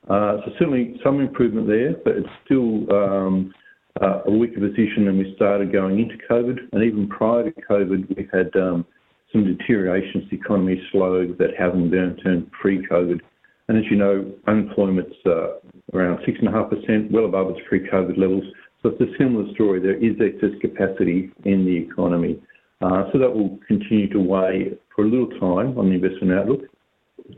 Uh, 0.09 0.37
so 0.43 0.51
certainly 0.59 0.99
some 1.03 1.19
improvement 1.19 1.67
there, 1.67 1.93
but 2.03 2.15
it's 2.15 2.29
still 2.45 2.91
um, 2.93 3.53
uh, 4.01 4.21
a 4.25 4.31
weaker 4.31 4.59
position 4.59 5.05
than 5.05 5.17
we 5.17 5.33
started 5.35 5.71
going 5.71 5.99
into 5.99 6.15
COVID. 6.29 6.57
And 6.71 6.83
even 6.83 7.07
prior 7.07 7.49
to 7.49 7.61
COVID, 7.61 8.15
we've 8.15 8.29
had 8.31 8.53
um, 8.55 8.85
some 9.31 9.45
deterioration 9.45 10.21
as 10.23 10.29
the 10.29 10.37
economy 10.37 10.81
slowed, 10.91 11.37
that 11.37 11.57
downturn 11.57 12.49
pre-COVID. 12.51 13.19
And 13.67 13.77
as 13.77 13.83
you 13.89 13.97
know, 13.97 14.31
unemployment's 14.47 15.15
around 15.93 16.19
6.5%, 16.25 17.11
well 17.11 17.25
above 17.25 17.49
its 17.51 17.59
pre-COVID 17.67 18.17
levels. 18.17 18.43
So 18.81 18.89
it's 18.89 19.01
a 19.01 19.17
similar 19.17 19.51
story. 19.53 19.79
There 19.79 19.95
is 19.95 20.15
excess 20.21 20.57
capacity 20.61 21.31
in 21.45 21.65
the 21.65 21.75
economy. 21.75 22.41
Uh, 22.81 23.05
so 23.11 23.17
that 23.19 23.33
will 23.33 23.57
continue 23.67 24.07
to 24.09 24.19
weigh 24.19 24.77
for 24.95 25.05
a 25.05 25.07
little 25.07 25.29
time 25.39 25.77
on 25.77 25.89
the 25.89 25.95
investment 25.95 26.33
outlook. 26.33 26.61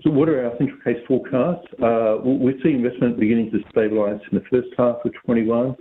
So 0.03 0.11
what 0.11 0.29
are 0.29 0.45
our 0.45 0.51
central 0.57 0.79
case 0.83 1.01
forecasts? 1.07 1.65
Uh, 1.81 2.17
we 2.23 2.59
see 2.61 2.71
investment 2.71 3.19
beginning 3.19 3.51
to 3.51 3.59
stabilise 3.71 4.19
in 4.31 4.37
the 4.37 4.43
first 4.51 4.67
half 4.77 4.97
of 5.03 5.13
21, 5.25 5.75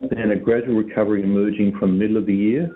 then 0.00 0.30
a 0.30 0.36
gradual 0.36 0.76
recovery 0.76 1.22
emerging 1.22 1.76
from 1.78 1.92
the 1.92 2.04
middle 2.04 2.18
of 2.18 2.26
the 2.26 2.34
year. 2.34 2.70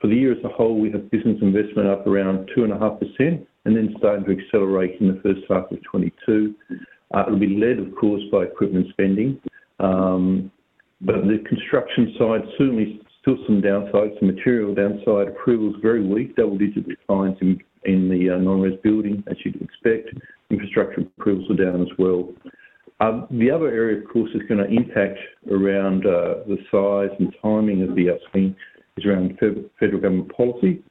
For 0.00 0.06
the 0.06 0.14
year 0.14 0.32
as 0.32 0.44
a 0.44 0.48
whole, 0.48 0.78
we 0.78 0.92
have 0.92 1.10
business 1.10 1.38
investment 1.42 1.88
up 1.88 2.06
around 2.06 2.50
2.5% 2.56 3.46
and 3.64 3.76
then 3.76 3.94
starting 3.98 4.24
to 4.26 4.40
accelerate 4.40 5.00
in 5.00 5.08
the 5.08 5.20
first 5.22 5.40
half 5.48 5.70
of 5.72 5.82
22. 5.90 6.54
Uh, 7.14 7.24
it'll 7.26 7.38
be 7.38 7.56
led, 7.58 7.78
of 7.78 7.94
course, 7.96 8.22
by 8.30 8.44
equipment 8.44 8.86
spending. 8.90 9.40
But 11.00 11.26
the 11.26 11.44
construction 11.48 12.14
side 12.18 12.42
certainly 12.58 13.00
still 13.20 13.36
some 13.46 13.62
downsides, 13.62 14.18
some 14.18 14.34
material 14.34 14.74
downside. 14.74 15.28
Approvals 15.28 15.76
very 15.80 16.04
weak, 16.04 16.34
double-digit 16.36 16.88
declines 16.88 17.36
in, 17.40 17.60
the 17.84 18.30
uh, 18.34 18.38
non-res 18.38 18.78
building, 18.82 19.22
as 19.28 19.36
you'd 19.44 19.62
expect. 19.62 20.08
Infrastructure 20.50 21.02
approvals 21.02 21.50
are 21.50 21.64
down 21.64 21.82
as 21.82 21.88
well. 21.98 22.32
Um, 23.00 23.28
the 23.30 23.50
other 23.50 23.68
area, 23.68 24.00
of 24.00 24.08
course, 24.08 24.30
is 24.34 24.42
going 24.48 24.58
to 24.58 24.66
impact 24.66 25.18
around 25.50 26.04
uh, 26.04 26.42
the 26.46 26.58
size 26.70 27.14
and 27.20 27.34
timing 27.40 27.82
of 27.88 27.94
the 27.94 28.10
upswing 28.10 28.56
is 28.96 29.04
around 29.06 29.38
federal 29.78 30.00
government 30.00 30.34
policy. 30.36 30.82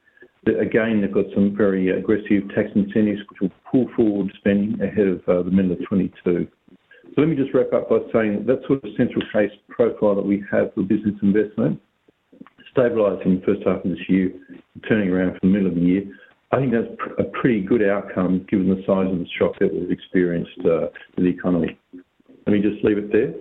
Again, 0.46 1.02
they've 1.02 1.12
got 1.12 1.26
some 1.34 1.54
very 1.54 1.90
aggressive 1.90 2.48
tax 2.54 2.70
incentives 2.74 3.20
which 3.28 3.40
will 3.42 3.52
pull 3.70 3.86
forward 3.94 4.32
spending 4.38 4.80
ahead 4.80 5.06
of 5.06 5.28
uh, 5.28 5.42
the 5.42 5.50
middle 5.50 5.72
of 5.72 5.84
22. 5.86 6.48
So 7.18 7.22
let 7.22 7.30
me 7.30 7.36
just 7.36 7.52
wrap 7.52 7.72
up 7.72 7.90
by 7.90 7.98
saying 8.12 8.44
that 8.46 8.62
sort 8.68 8.84
of 8.84 8.90
central 8.96 9.24
case 9.32 9.50
profile 9.68 10.14
that 10.14 10.24
we 10.24 10.44
have 10.52 10.72
for 10.72 10.82
business 10.82 11.16
investment 11.20 11.80
stabilising 12.70 13.40
the 13.40 13.42
first 13.44 13.66
half 13.66 13.84
of 13.84 13.90
this 13.90 13.98
year, 14.08 14.30
turning 14.88 15.10
around 15.10 15.32
for 15.32 15.40
the 15.42 15.48
middle 15.48 15.66
of 15.66 15.74
the 15.74 15.80
year. 15.80 16.04
I 16.52 16.58
think 16.58 16.70
that's 16.70 16.86
a 17.18 17.24
pretty 17.40 17.60
good 17.60 17.82
outcome 17.82 18.46
given 18.48 18.68
the 18.68 18.84
size 18.86 19.10
of 19.10 19.18
the 19.18 19.26
shock 19.36 19.58
that 19.58 19.74
we've 19.74 19.90
experienced 19.90 20.60
uh, 20.60 20.94
to 20.94 21.16
the 21.16 21.26
economy. 21.26 21.76
Let 22.46 22.52
me 22.52 22.62
just 22.62 22.84
leave 22.84 22.98
it 22.98 23.10
there. 23.10 23.34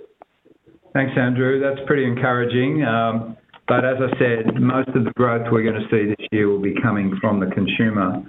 Thanks, 0.94 1.14
Andrew. 1.16 1.62
That's 1.62 1.86
pretty 1.86 2.06
encouraging. 2.06 2.84
Um, 2.84 3.38
but 3.68 3.86
as 3.86 3.98
I 4.02 4.10
said, 4.18 4.60
most 4.60 4.90
of 4.90 5.04
the 5.04 5.12
growth 5.16 5.46
we're 5.52 5.62
going 5.62 5.80
to 5.80 5.88
see 5.92 6.10
this 6.18 6.28
year 6.32 6.50
will 6.50 6.64
be 6.64 6.74
coming 6.82 7.16
from 7.22 7.40
the 7.40 7.54
consumer. 7.54 8.24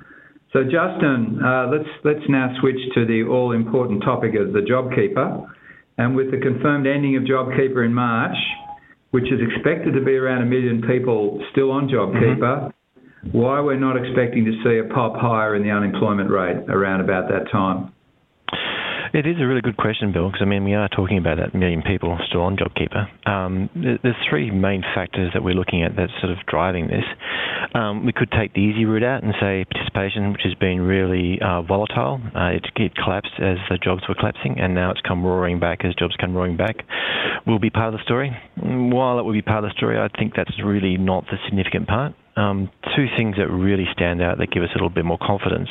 So, 0.52 0.64
Justin, 0.64 1.40
uh, 1.44 1.68
let's 1.70 1.88
let's 2.04 2.24
now 2.28 2.54
switch 2.60 2.80
to 2.94 3.04
the 3.04 3.24
all-important 3.28 4.02
topic 4.02 4.32
of 4.34 4.52
the 4.52 4.60
JobKeeper. 4.60 5.46
And 5.98 6.16
with 6.16 6.30
the 6.30 6.38
confirmed 6.38 6.86
ending 6.86 7.16
of 7.16 7.24
JobKeeper 7.24 7.84
in 7.84 7.92
March, 7.92 8.36
which 9.10 9.24
is 9.24 9.40
expected 9.40 9.92
to 9.94 10.04
be 10.04 10.16
around 10.16 10.42
a 10.42 10.46
million 10.46 10.80
people 10.82 11.44
still 11.52 11.70
on 11.70 11.88
JobKeeper, 11.88 12.40
mm-hmm. 12.40 13.38
why 13.38 13.60
we're 13.60 13.78
not 13.78 13.96
expecting 13.96 14.44
to 14.44 14.52
see 14.64 14.78
a 14.78 14.94
pop 14.94 15.16
higher 15.16 15.54
in 15.54 15.62
the 15.62 15.70
unemployment 15.70 16.30
rate 16.30 16.64
around 16.68 17.00
about 17.00 17.28
that 17.28 17.50
time? 17.50 17.92
It 19.14 19.26
is 19.26 19.36
a 19.40 19.46
really 19.46 19.62
good 19.62 19.78
question, 19.78 20.12
Bill, 20.12 20.28
because 20.28 20.42
I 20.42 20.44
mean, 20.44 20.64
we 20.64 20.74
are 20.74 20.88
talking 20.88 21.16
about 21.16 21.38
that 21.38 21.54
million 21.54 21.82
people 21.82 22.18
still 22.28 22.42
on 22.42 22.56
JobKeeper. 22.58 23.28
Um, 23.28 23.70
there's 23.74 24.16
three 24.28 24.50
main 24.50 24.82
factors 24.94 25.30
that 25.32 25.42
we're 25.42 25.54
looking 25.54 25.82
at 25.82 25.96
that's 25.96 26.12
sort 26.20 26.30
of 26.30 26.38
driving 26.46 26.88
this. 26.88 27.04
Um, 27.74 28.04
we 28.04 28.12
could 28.12 28.30
take 28.30 28.52
the 28.52 28.60
easy 28.60 28.84
route 28.84 29.02
out 29.02 29.22
and 29.22 29.32
say 29.40 29.64
participation, 29.64 30.32
which 30.32 30.42
has 30.44 30.54
been 30.54 30.80
really 30.80 31.40
uh, 31.40 31.62
volatile. 31.62 32.20
Uh, 32.36 32.60
it, 32.60 32.66
it, 32.76 32.94
collapsed 32.96 33.32
as 33.38 33.56
the 33.70 33.78
jobs 33.82 34.02
were 34.08 34.14
collapsing, 34.14 34.60
and 34.60 34.74
now 34.74 34.90
it's 34.90 35.00
come 35.00 35.24
roaring 35.24 35.58
back 35.58 35.84
as 35.84 35.94
jobs 35.94 36.14
come 36.20 36.34
roaring 36.34 36.56
back. 36.56 36.76
Will 37.46 37.58
be 37.58 37.70
part 37.70 37.94
of 37.94 37.98
the 37.98 38.04
story. 38.04 38.36
While 38.56 39.18
it 39.18 39.22
will 39.22 39.32
be 39.32 39.42
part 39.42 39.64
of 39.64 39.70
the 39.70 39.76
story, 39.76 39.98
I 39.98 40.08
think 40.18 40.34
that's 40.36 40.52
really 40.62 40.98
not 40.98 41.24
the 41.26 41.38
significant 41.46 41.88
part. 41.88 42.14
Um, 42.36 42.70
two 42.94 43.06
things 43.16 43.36
that 43.36 43.48
really 43.48 43.86
stand 43.92 44.22
out 44.22 44.38
that 44.38 44.50
give 44.52 44.62
us 44.62 44.68
a 44.74 44.76
little 44.76 44.90
bit 44.90 45.04
more 45.04 45.18
confidence 45.18 45.68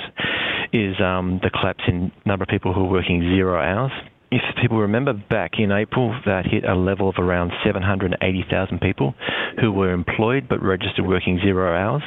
is 0.74 0.96
um, 1.02 1.40
the 1.44 1.50
collapse 1.50 1.84
in 1.88 2.12
number 2.26 2.44
of 2.44 2.50
people 2.50 2.74
who 2.74 2.82
are 2.86 2.92
working 2.92 3.22
zero 3.22 3.62
hours. 3.62 3.92
If 4.30 4.42
people 4.62 4.80
remember 4.80 5.14
back 5.14 5.52
in 5.58 5.72
April, 5.72 6.14
that 6.26 6.46
hit 6.46 6.66
a 6.66 6.76
level 6.76 7.08
of 7.08 7.16
around 7.18 7.52
780,000 7.64 8.80
people 8.82 9.16
who 9.62 9.72
were 9.72 9.92
employed 9.92 10.48
but 10.50 10.62
registered 10.62 11.08
working 11.08 11.40
zero 11.42 11.74
hours. 11.74 12.04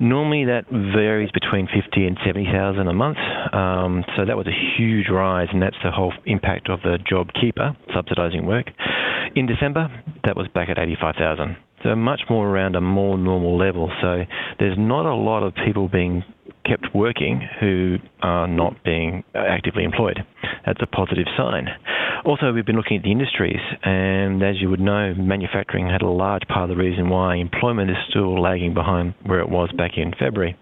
Normally, 0.00 0.46
that 0.46 0.64
varies 0.70 1.30
between 1.30 1.68
50 1.68 2.06
and 2.06 2.18
70,000 2.26 2.88
a 2.88 2.92
month. 2.92 3.18
Um, 3.52 4.04
so 4.16 4.24
that 4.24 4.36
was 4.36 4.48
a 4.48 4.76
huge 4.76 5.06
rise, 5.08 5.46
and 5.52 5.62
that's 5.62 5.76
the 5.84 5.92
whole 5.92 6.12
impact 6.26 6.68
of 6.68 6.80
the 6.82 6.98
JobKeeper 7.10 7.76
subsidising 7.94 8.44
work. 8.44 8.66
In 9.36 9.46
December, 9.46 9.88
that 10.24 10.36
was 10.36 10.48
back 10.52 10.68
at 10.68 10.78
85,000. 10.78 11.56
So 11.84 11.94
much 11.94 12.22
more 12.30 12.48
around 12.48 12.76
a 12.76 12.80
more 12.80 13.18
normal 13.18 13.58
level. 13.58 13.92
So 14.00 14.24
there's 14.58 14.76
not 14.78 15.06
a 15.06 15.14
lot 15.14 15.42
of 15.42 15.54
people 15.64 15.88
being 15.88 16.24
kept 16.64 16.94
working 16.94 17.40
who 17.60 17.96
are 18.22 18.46
not 18.46 18.82
being 18.84 19.24
actively 19.34 19.84
employed. 19.84 20.24
That's 20.66 20.80
a 20.82 20.86
positive 20.86 21.26
sign. 21.36 21.68
Also, 22.24 22.52
we've 22.52 22.64
been 22.64 22.76
looking 22.76 22.96
at 22.96 23.02
the 23.02 23.12
industries, 23.12 23.60
and 23.82 24.42
as 24.42 24.56
you 24.60 24.70
would 24.70 24.80
know, 24.80 25.12
manufacturing 25.14 25.86
had 25.88 26.00
a 26.00 26.08
large 26.08 26.42
part 26.48 26.70
of 26.70 26.76
the 26.76 26.82
reason 26.82 27.10
why 27.10 27.36
employment 27.36 27.90
is 27.90 27.96
still 28.08 28.40
lagging 28.40 28.72
behind 28.72 29.14
where 29.24 29.40
it 29.40 29.48
was 29.48 29.70
back 29.76 29.92
in 29.96 30.12
February. 30.18 30.56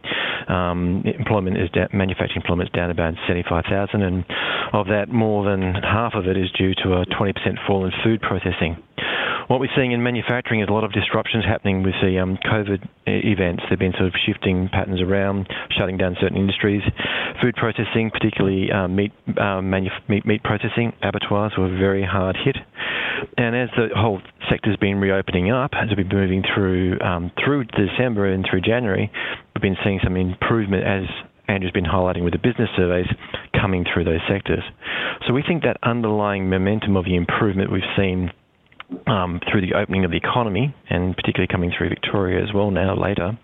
Um, 0.48 1.04
employment 1.06 1.56
is 1.56 1.70
da- 1.70 1.86
manufacturing 1.92 2.42
employment 2.42 2.70
is 2.70 2.72
down 2.72 2.90
about 2.90 3.14
75,000, 3.28 4.02
and 4.02 4.24
of 4.72 4.86
that, 4.88 5.08
more 5.08 5.48
than 5.48 5.74
half 5.74 6.14
of 6.14 6.26
it 6.26 6.36
is 6.36 6.50
due 6.58 6.74
to 6.82 6.94
a 6.94 7.06
20% 7.06 7.32
fall 7.66 7.84
in 7.84 7.92
food 8.02 8.20
processing. 8.20 8.76
What 9.48 9.60
we're 9.60 9.72
seeing 9.76 9.92
in 9.92 10.02
manufacturing 10.02 10.60
is 10.60 10.68
a 10.68 10.72
lot 10.72 10.84
of 10.84 10.92
disruptions 10.92 11.44
happening 11.44 11.82
with 11.82 11.94
the 12.02 12.18
um, 12.18 12.38
COVID 12.44 12.86
events. 13.06 13.62
They've 13.68 13.78
been 13.78 13.92
sort 13.92 14.06
of 14.06 14.14
shifting 14.26 14.68
patterns 14.72 15.00
around, 15.00 15.48
shutting 15.76 15.96
down 15.96 16.16
certain 16.20 16.36
industries. 16.36 16.82
Food 17.40 17.56
processing, 17.56 18.10
particularly 18.12 18.70
uh, 18.70 18.88
meat, 18.88 19.12
manuf- 19.28 20.08
meat, 20.08 20.24
meat 20.24 20.42
processing, 20.42 20.92
abattoirs 21.02 21.52
were 21.58 21.68
very 21.68 22.04
hard 22.04 22.36
hit. 22.44 22.56
And 23.36 23.54
as 23.54 23.68
the 23.76 23.88
whole 23.94 24.20
sector's 24.50 24.76
been 24.76 24.98
reopening 24.98 25.50
up, 25.50 25.72
as 25.74 25.88
we've 25.96 26.08
been 26.08 26.18
moving 26.18 26.42
through 26.54 26.98
um, 27.00 27.30
through 27.44 27.64
December 27.64 28.32
and 28.32 28.46
through 28.48 28.62
January, 28.62 29.10
we've 29.54 29.62
been 29.62 29.76
seeing 29.84 30.00
some 30.02 30.16
improvement 30.16 30.84
as 30.84 31.04
Andrew's 31.48 31.72
been 31.72 31.84
highlighting 31.84 32.24
with 32.24 32.32
the 32.32 32.38
business 32.38 32.68
surveys 32.76 33.06
coming 33.60 33.84
through 33.84 34.04
those 34.04 34.20
sectors. 34.28 34.62
So 35.26 35.32
we 35.32 35.42
think 35.46 35.62
that 35.62 35.76
underlying 35.82 36.48
momentum 36.48 36.96
of 36.96 37.04
the 37.04 37.16
improvement 37.16 37.70
we've 37.70 37.82
seen 37.96 38.30
um, 39.06 39.40
through 39.50 39.60
the 39.62 39.74
opening 39.74 40.04
of 40.04 40.10
the 40.10 40.16
economy, 40.16 40.74
and 40.90 41.16
particularly 41.16 41.48
coming 41.50 41.72
through 41.76 41.88
Victoria 41.88 42.42
as 42.42 42.52
well 42.54 42.70
now 42.70 42.94
later, 42.96 43.38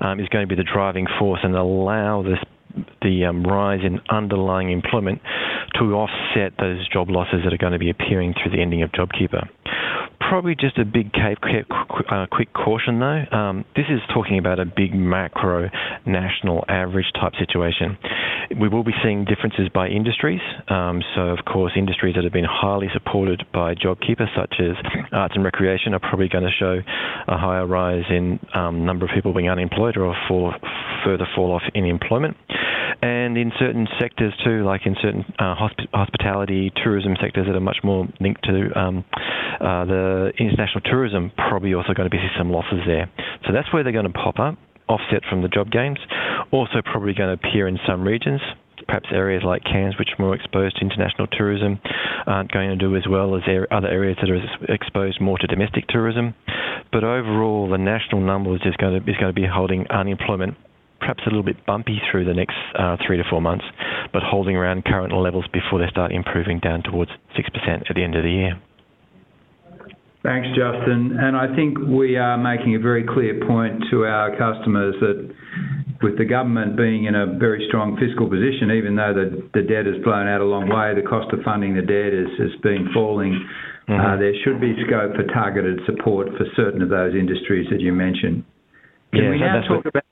um, 0.00 0.20
is 0.20 0.28
going 0.28 0.46
to 0.46 0.54
be 0.54 0.60
the 0.60 0.68
driving 0.68 1.06
force 1.18 1.40
and 1.42 1.54
allow 1.54 2.22
this 2.22 2.38
the 3.02 3.24
um, 3.24 3.42
rise 3.42 3.80
in 3.82 3.98
underlying 4.08 4.70
employment 4.70 5.20
to 5.74 5.94
offset 5.94 6.52
those 6.58 6.86
job 6.88 7.08
losses 7.10 7.40
that 7.44 7.52
are 7.52 7.58
going 7.58 7.72
to 7.72 7.78
be 7.78 7.90
appearing 7.90 8.34
through 8.34 8.52
the 8.52 8.60
ending 8.60 8.82
of 8.82 8.90
JobKeeper. 8.92 9.48
Probably 10.20 10.54
just 10.54 10.78
a 10.78 10.84
big 10.84 11.10
uh, 11.14 12.26
quick 12.30 12.52
caution 12.52 13.00
though. 13.00 13.24
Um, 13.36 13.64
this 13.76 13.86
is 13.90 14.00
talking 14.12 14.38
about 14.38 14.58
a 14.58 14.64
big 14.64 14.94
macro 14.94 15.70
national 16.06 16.64
average 16.68 17.06
type 17.14 17.32
situation. 17.38 17.98
We 18.60 18.68
will 18.68 18.84
be 18.84 18.92
seeing 19.02 19.24
differences 19.24 19.68
by 19.72 19.88
industries. 19.88 20.40
Um, 20.68 21.02
so, 21.14 21.28
of 21.28 21.44
course, 21.44 21.72
industries 21.76 22.14
that 22.14 22.24
have 22.24 22.32
been 22.32 22.48
highly 22.48 22.88
supported 22.92 23.44
by 23.52 23.74
JobKeeper, 23.74 24.26
such 24.34 24.54
as 24.58 24.76
arts 25.12 25.34
and 25.34 25.44
recreation, 25.44 25.92
are 25.94 26.00
probably 26.00 26.28
going 26.28 26.44
to 26.44 26.50
show 26.58 26.80
a 27.28 27.36
higher 27.36 27.66
rise 27.66 28.04
in 28.10 28.38
um, 28.54 28.86
number 28.86 29.04
of 29.04 29.10
people 29.14 29.34
being 29.34 29.50
unemployed 29.50 29.96
or 29.96 30.06
a 30.06 30.28
fall, 30.28 30.52
further 31.04 31.26
fall 31.34 31.52
off 31.52 31.62
in 31.74 31.84
employment. 31.84 32.36
And 33.00 33.38
in 33.38 33.52
certain 33.58 33.86
sectors 34.00 34.34
too, 34.44 34.64
like 34.64 34.82
in 34.84 34.96
certain 35.00 35.24
uh, 35.38 35.54
hosp- 35.54 35.86
hospitality, 35.94 36.72
tourism 36.82 37.14
sectors 37.20 37.46
that 37.46 37.54
are 37.54 37.60
much 37.60 37.78
more 37.84 38.08
linked 38.20 38.42
to 38.44 38.70
um, 38.78 39.04
uh, 39.60 39.84
the 39.84 40.32
international 40.38 40.80
tourism, 40.84 41.30
probably 41.36 41.74
also 41.74 41.94
going 41.94 42.10
to 42.10 42.14
be 42.14 42.18
some 42.36 42.50
losses 42.50 42.80
there. 42.86 43.08
So 43.46 43.52
that's 43.52 43.72
where 43.72 43.84
they're 43.84 43.92
going 43.92 44.10
to 44.10 44.12
pop 44.12 44.40
up, 44.40 44.58
offset 44.88 45.22
from 45.30 45.42
the 45.42 45.48
job 45.48 45.70
gains. 45.70 45.98
Also, 46.50 46.82
probably 46.82 47.14
going 47.14 47.36
to 47.36 47.48
appear 47.48 47.68
in 47.68 47.78
some 47.86 48.02
regions. 48.02 48.40
Perhaps 48.86 49.10
areas 49.12 49.42
like 49.44 49.62
Cairns, 49.64 49.98
which 49.98 50.08
are 50.18 50.22
more 50.24 50.34
exposed 50.34 50.76
to 50.76 50.82
international 50.82 51.26
tourism, 51.26 51.78
aren't 52.26 52.50
going 52.50 52.70
to 52.70 52.76
do 52.76 52.96
as 52.96 53.02
well 53.08 53.36
as 53.36 53.42
other 53.70 53.88
areas 53.88 54.16
that 54.20 54.30
are 54.30 54.72
exposed 54.72 55.20
more 55.20 55.36
to 55.38 55.46
domestic 55.46 55.86
tourism. 55.88 56.34
But 56.90 57.04
overall, 57.04 57.68
the 57.68 57.78
national 57.78 58.22
number 58.22 58.54
is 58.54 58.62
going 58.78 59.04
to, 59.04 59.10
is 59.10 59.16
going 59.18 59.34
to 59.34 59.40
be 59.40 59.46
holding 59.46 59.86
unemployment 59.90 60.56
perhaps 61.08 61.24
a 61.24 61.30
little 61.32 61.42
bit 61.42 61.64
bumpy 61.64 61.96
through 62.10 62.26
the 62.26 62.34
next 62.34 62.52
uh, 62.78 62.98
three 63.06 63.16
to 63.16 63.24
four 63.30 63.40
months, 63.40 63.64
but 64.12 64.20
holding 64.20 64.56
around 64.56 64.84
current 64.84 65.10
levels 65.10 65.46
before 65.54 65.80
they 65.80 65.88
start 65.88 66.12
improving 66.12 66.60
down 66.60 66.82
towards 66.82 67.10
6% 67.32 67.88
at 67.88 67.96
the 67.96 68.04
end 68.04 68.14
of 68.14 68.22
the 68.22 68.30
year. 68.30 68.60
Thanks, 70.20 70.48
Justin. 70.52 71.16
And 71.16 71.32
I 71.32 71.48
think 71.56 71.78
we 71.80 72.18
are 72.20 72.36
making 72.36 72.76
a 72.76 72.78
very 72.78 73.08
clear 73.08 73.40
point 73.48 73.88
to 73.90 74.04
our 74.04 74.36
customers 74.36 74.96
that 75.00 75.32
with 76.02 76.18
the 76.18 76.26
government 76.26 76.76
being 76.76 77.06
in 77.06 77.14
a 77.14 77.24
very 77.40 77.64
strong 77.68 77.96
fiscal 77.96 78.28
position, 78.28 78.76
even 78.76 78.92
though 78.92 79.16
the, 79.16 79.48
the 79.56 79.64
debt 79.64 79.88
has 79.88 79.96
blown 80.04 80.28
out 80.28 80.42
a 80.42 80.44
long 80.44 80.68
way, 80.68 80.92
the 80.92 81.08
cost 81.08 81.32
of 81.32 81.40
funding 81.40 81.72
the 81.72 81.88
debt 81.88 82.12
is, 82.12 82.28
has 82.36 82.52
been 82.60 82.92
falling. 82.92 83.32
Uh, 83.88 83.92
mm-hmm. 83.96 83.96
Uh, 83.96 84.16
there 84.20 84.36
should 84.44 84.60
be 84.60 84.76
scope 84.84 85.16
for 85.16 85.24
targeted 85.32 85.80
support 85.88 86.28
for 86.36 86.44
certain 86.52 86.82
of 86.82 86.92
those 86.92 87.16
industries 87.16 87.64
that 87.72 87.80
you 87.80 87.96
mentioned. 87.96 88.44
Can 89.16 89.24
yeah, 89.24 89.30
we 89.30 89.40
now 89.40 89.64
talk 89.64 89.88
what... 89.88 89.88
about 89.88 90.04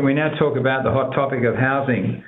can 0.00 0.06
we 0.06 0.14
now 0.14 0.32
talk 0.38 0.56
about 0.56 0.82
the 0.82 0.90
hot 0.90 1.12
topic 1.12 1.44
of 1.44 1.54
housing? 1.54 2.24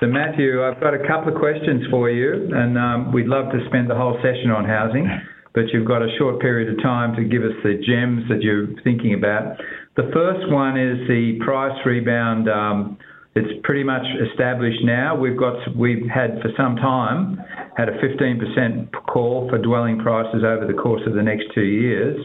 So, 0.00 0.08
Matthew, 0.08 0.58
I've 0.58 0.80
got 0.80 0.92
a 0.92 1.06
couple 1.06 1.32
of 1.32 1.38
questions 1.38 1.86
for 1.88 2.10
you, 2.10 2.50
and 2.50 2.76
um, 2.76 3.12
we'd 3.12 3.28
love 3.28 3.46
to 3.52 3.62
spend 3.70 3.88
the 3.88 3.94
whole 3.94 4.18
session 4.18 4.50
on 4.50 4.64
housing, 4.64 5.06
but 5.54 5.70
you've 5.72 5.86
got 5.86 6.02
a 6.02 6.10
short 6.18 6.40
period 6.40 6.74
of 6.74 6.82
time 6.82 7.14
to 7.14 7.22
give 7.22 7.42
us 7.46 7.54
the 7.62 7.78
gems 7.78 8.26
that 8.28 8.42
you're 8.42 8.74
thinking 8.82 9.14
about. 9.14 9.54
The 9.94 10.10
first 10.12 10.50
one 10.50 10.74
is 10.74 11.06
the 11.06 11.38
price 11.46 11.78
rebound. 11.86 12.50
Um, 12.50 12.98
it's 13.36 13.54
pretty 13.62 13.84
much 13.84 14.02
established 14.32 14.82
now. 14.82 15.14
We've 15.14 15.38
got 15.38 15.54
we've 15.78 16.02
had 16.12 16.42
for 16.42 16.50
some 16.56 16.74
time 16.74 17.38
had 17.76 17.88
a 17.88 18.02
15% 18.02 18.90
call 19.06 19.46
for 19.48 19.58
dwelling 19.58 20.00
prices 20.00 20.42
over 20.42 20.66
the 20.66 20.74
course 20.74 21.02
of 21.06 21.14
the 21.14 21.22
next 21.22 21.54
two 21.54 21.62
years. 21.70 22.18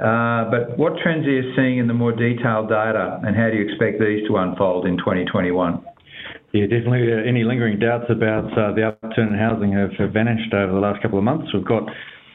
Uh, 0.00 0.50
but 0.50 0.78
what 0.78 0.98
trends 1.02 1.26
are 1.26 1.30
you 1.30 1.54
seeing 1.56 1.78
in 1.78 1.86
the 1.86 1.94
more 1.94 2.12
detailed 2.12 2.68
data, 2.68 3.20
and 3.24 3.36
how 3.36 3.50
do 3.50 3.56
you 3.56 3.64
expect 3.64 4.00
these 4.00 4.26
to 4.28 4.36
unfold 4.36 4.86
in 4.86 4.96
2021? 4.98 5.84
Yeah, 6.52 6.64
definitely. 6.64 7.12
Uh, 7.12 7.28
any 7.28 7.44
lingering 7.44 7.78
doubts 7.78 8.06
about 8.08 8.48
uh, 8.56 8.72
the 8.72 8.88
upturn 8.88 9.34
in 9.34 9.38
housing 9.38 9.72
have, 9.72 9.92
vanished 10.12 10.52
over 10.54 10.72
the 10.72 10.80
last 10.80 11.02
couple 11.02 11.18
of 11.18 11.24
months. 11.24 11.52
We've 11.52 11.64
got 11.64 11.84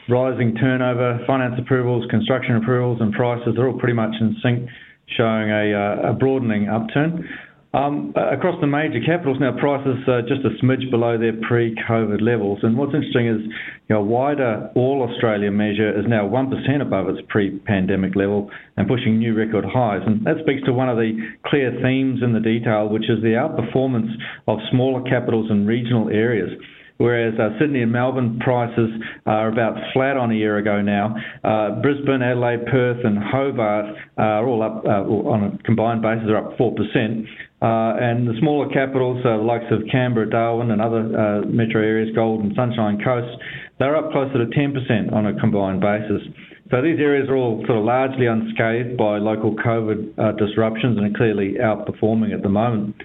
rising 0.10 0.56
turnover, 0.56 1.20
finance 1.26 1.56
approvals, 1.58 2.06
construction 2.10 2.56
approvals, 2.58 3.02
and 3.02 3.14
prices. 3.14 3.56
They're 3.56 3.68
all 3.68 3.80
pretty 3.80 3.96
much 3.96 4.14
in 4.20 4.36
sync, 4.44 4.70
showing 5.18 5.50
a 5.50 6.14
broadening 6.20 6.70
upturn. 6.70 7.28
Um, 7.74 8.14
across 8.16 8.62
the 8.62 8.68
major 8.68 9.00
capitals 9.04 9.38
now, 9.40 9.58
prices 9.58 9.98
are 10.08 10.22
just 10.22 10.46
a 10.46 10.54
smidge 10.64 10.92
below 10.92 11.18
their 11.18 11.34
pre-COVID 11.48 12.22
levels. 12.22 12.60
And 12.62 12.78
what's 12.78 12.94
interesting 12.94 13.28
is, 13.28 13.42
know, 13.90 14.02
wider 14.04 14.70
all 14.76 15.08
Australia 15.10 15.50
measure 15.50 15.90
is 15.98 16.06
now 16.08 16.28
1% 16.28 16.82
above 16.82 17.10
its 17.10 17.20
pre-pandemic 17.30 18.16
level 18.16 18.52
and 18.78 18.88
pushing 18.88 19.18
new 19.18 19.34
record 19.34 19.66
highs. 19.66 20.02
And 20.06 20.24
that 20.24 20.36
speaks 20.44 20.64
to 20.66 20.74
one 20.74 20.88
of 20.88 20.98
the 20.98 21.18
clear 21.48 21.72
themes 21.82 22.22
in 22.22 22.34
the 22.34 22.40
detail, 22.40 22.90
which 22.90 23.10
is 23.10 23.24
the 23.24 23.42
outperformance 23.42 24.12
of 24.48 24.60
smaller 24.70 25.02
capitals 25.10 25.50
and 25.50 25.68
regional 25.68 26.10
areas 26.10 26.52
whereas 26.98 27.34
uh, 27.40 27.58
Sydney 27.60 27.82
and 27.82 27.92
Melbourne 27.92 28.40
prices 28.40 28.90
are 29.26 29.50
about 29.50 29.76
flat 29.94 30.16
on 30.16 30.32
a 30.32 30.36
year 30.36 30.58
ago 30.58 30.82
now. 30.82 31.16
Uh, 31.44 31.82
Brisbane, 31.82 32.22
Adelaide, 32.22 32.66
Perth, 32.68 33.04
and 33.04 33.18
Hobart 33.18 33.96
are 34.18 34.48
all 34.48 34.64
up 34.64 34.86
uh, 34.86 35.04
on 35.30 35.44
a 35.44 35.64
combined 35.64 36.02
basis 36.02 36.30
are 36.30 36.38
up 36.38 36.58
4%. 36.58 37.26
Uh, 37.64 37.96
and 37.96 38.28
the 38.28 38.36
smaller 38.40 38.68
capitals, 38.68 39.24
uh, 39.24 39.38
the 39.38 39.44
likes 39.44 39.64
of 39.72 39.80
Canberra, 39.90 40.30
Darwin, 40.30 40.72
and 40.72 40.82
other 40.82 41.00
uh, 41.00 41.42
metro 41.48 41.82
areas, 41.82 42.14
Gold 42.14 42.44
and 42.44 42.52
Sunshine 42.58 43.00
Coast, 43.02 43.40
they're 43.80 43.96
up 43.96 44.12
closer 44.12 44.44
to 44.44 44.52
10% 44.52 45.14
on 45.14 45.28
a 45.28 45.40
combined 45.40 45.80
basis. 45.80 46.28
So 46.72 46.82
these 46.82 47.00
areas 47.00 47.30
are 47.30 47.38
all 47.38 47.64
sort 47.66 47.80
of 47.80 47.86
largely 47.86 48.26
unscathed 48.26 48.98
by 48.98 49.18
local 49.18 49.56
COVID 49.56 50.38
disruptions 50.38 50.98
and 50.98 51.16
are 51.16 51.18
clearly 51.18 51.56
outperforming 51.62 52.34
at 52.34 52.42
the 52.44 52.50
moment. 52.50 52.96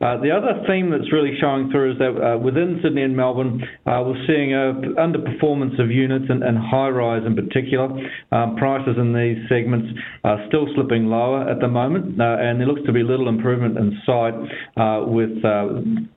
Uh, 0.00 0.16
the 0.22 0.30
other 0.30 0.62
theme 0.68 0.90
that's 0.90 1.12
really 1.12 1.34
showing 1.40 1.70
through 1.70 1.92
is 1.92 1.98
that 1.98 2.14
uh, 2.14 2.38
within 2.38 2.78
Sydney 2.82 3.02
and 3.02 3.16
Melbourne, 3.16 3.60
uh, 3.84 3.98
we're 4.06 4.22
seeing 4.28 4.54
a 4.54 4.78
underperformance 4.94 5.74
of 5.82 5.90
units 5.90 6.26
and, 6.28 6.44
and 6.44 6.56
high 6.56 6.88
rise 6.88 7.26
in 7.26 7.34
particular. 7.34 7.90
Uh, 8.30 8.54
prices 8.56 8.94
in 8.96 9.12
these 9.12 9.38
segments 9.48 9.88
are 10.22 10.38
still 10.46 10.68
slipping 10.74 11.06
lower 11.06 11.48
at 11.50 11.58
the 11.58 11.66
moment, 11.66 12.20
uh, 12.20 12.36
and 12.38 12.60
there 12.60 12.68
looks 12.68 12.86
to 12.86 12.92
be 12.92 13.02
little 13.02 13.28
improvement 13.28 13.76
in 13.76 13.98
sight 14.06 14.34
uh, 14.78 15.02
with 15.04 15.42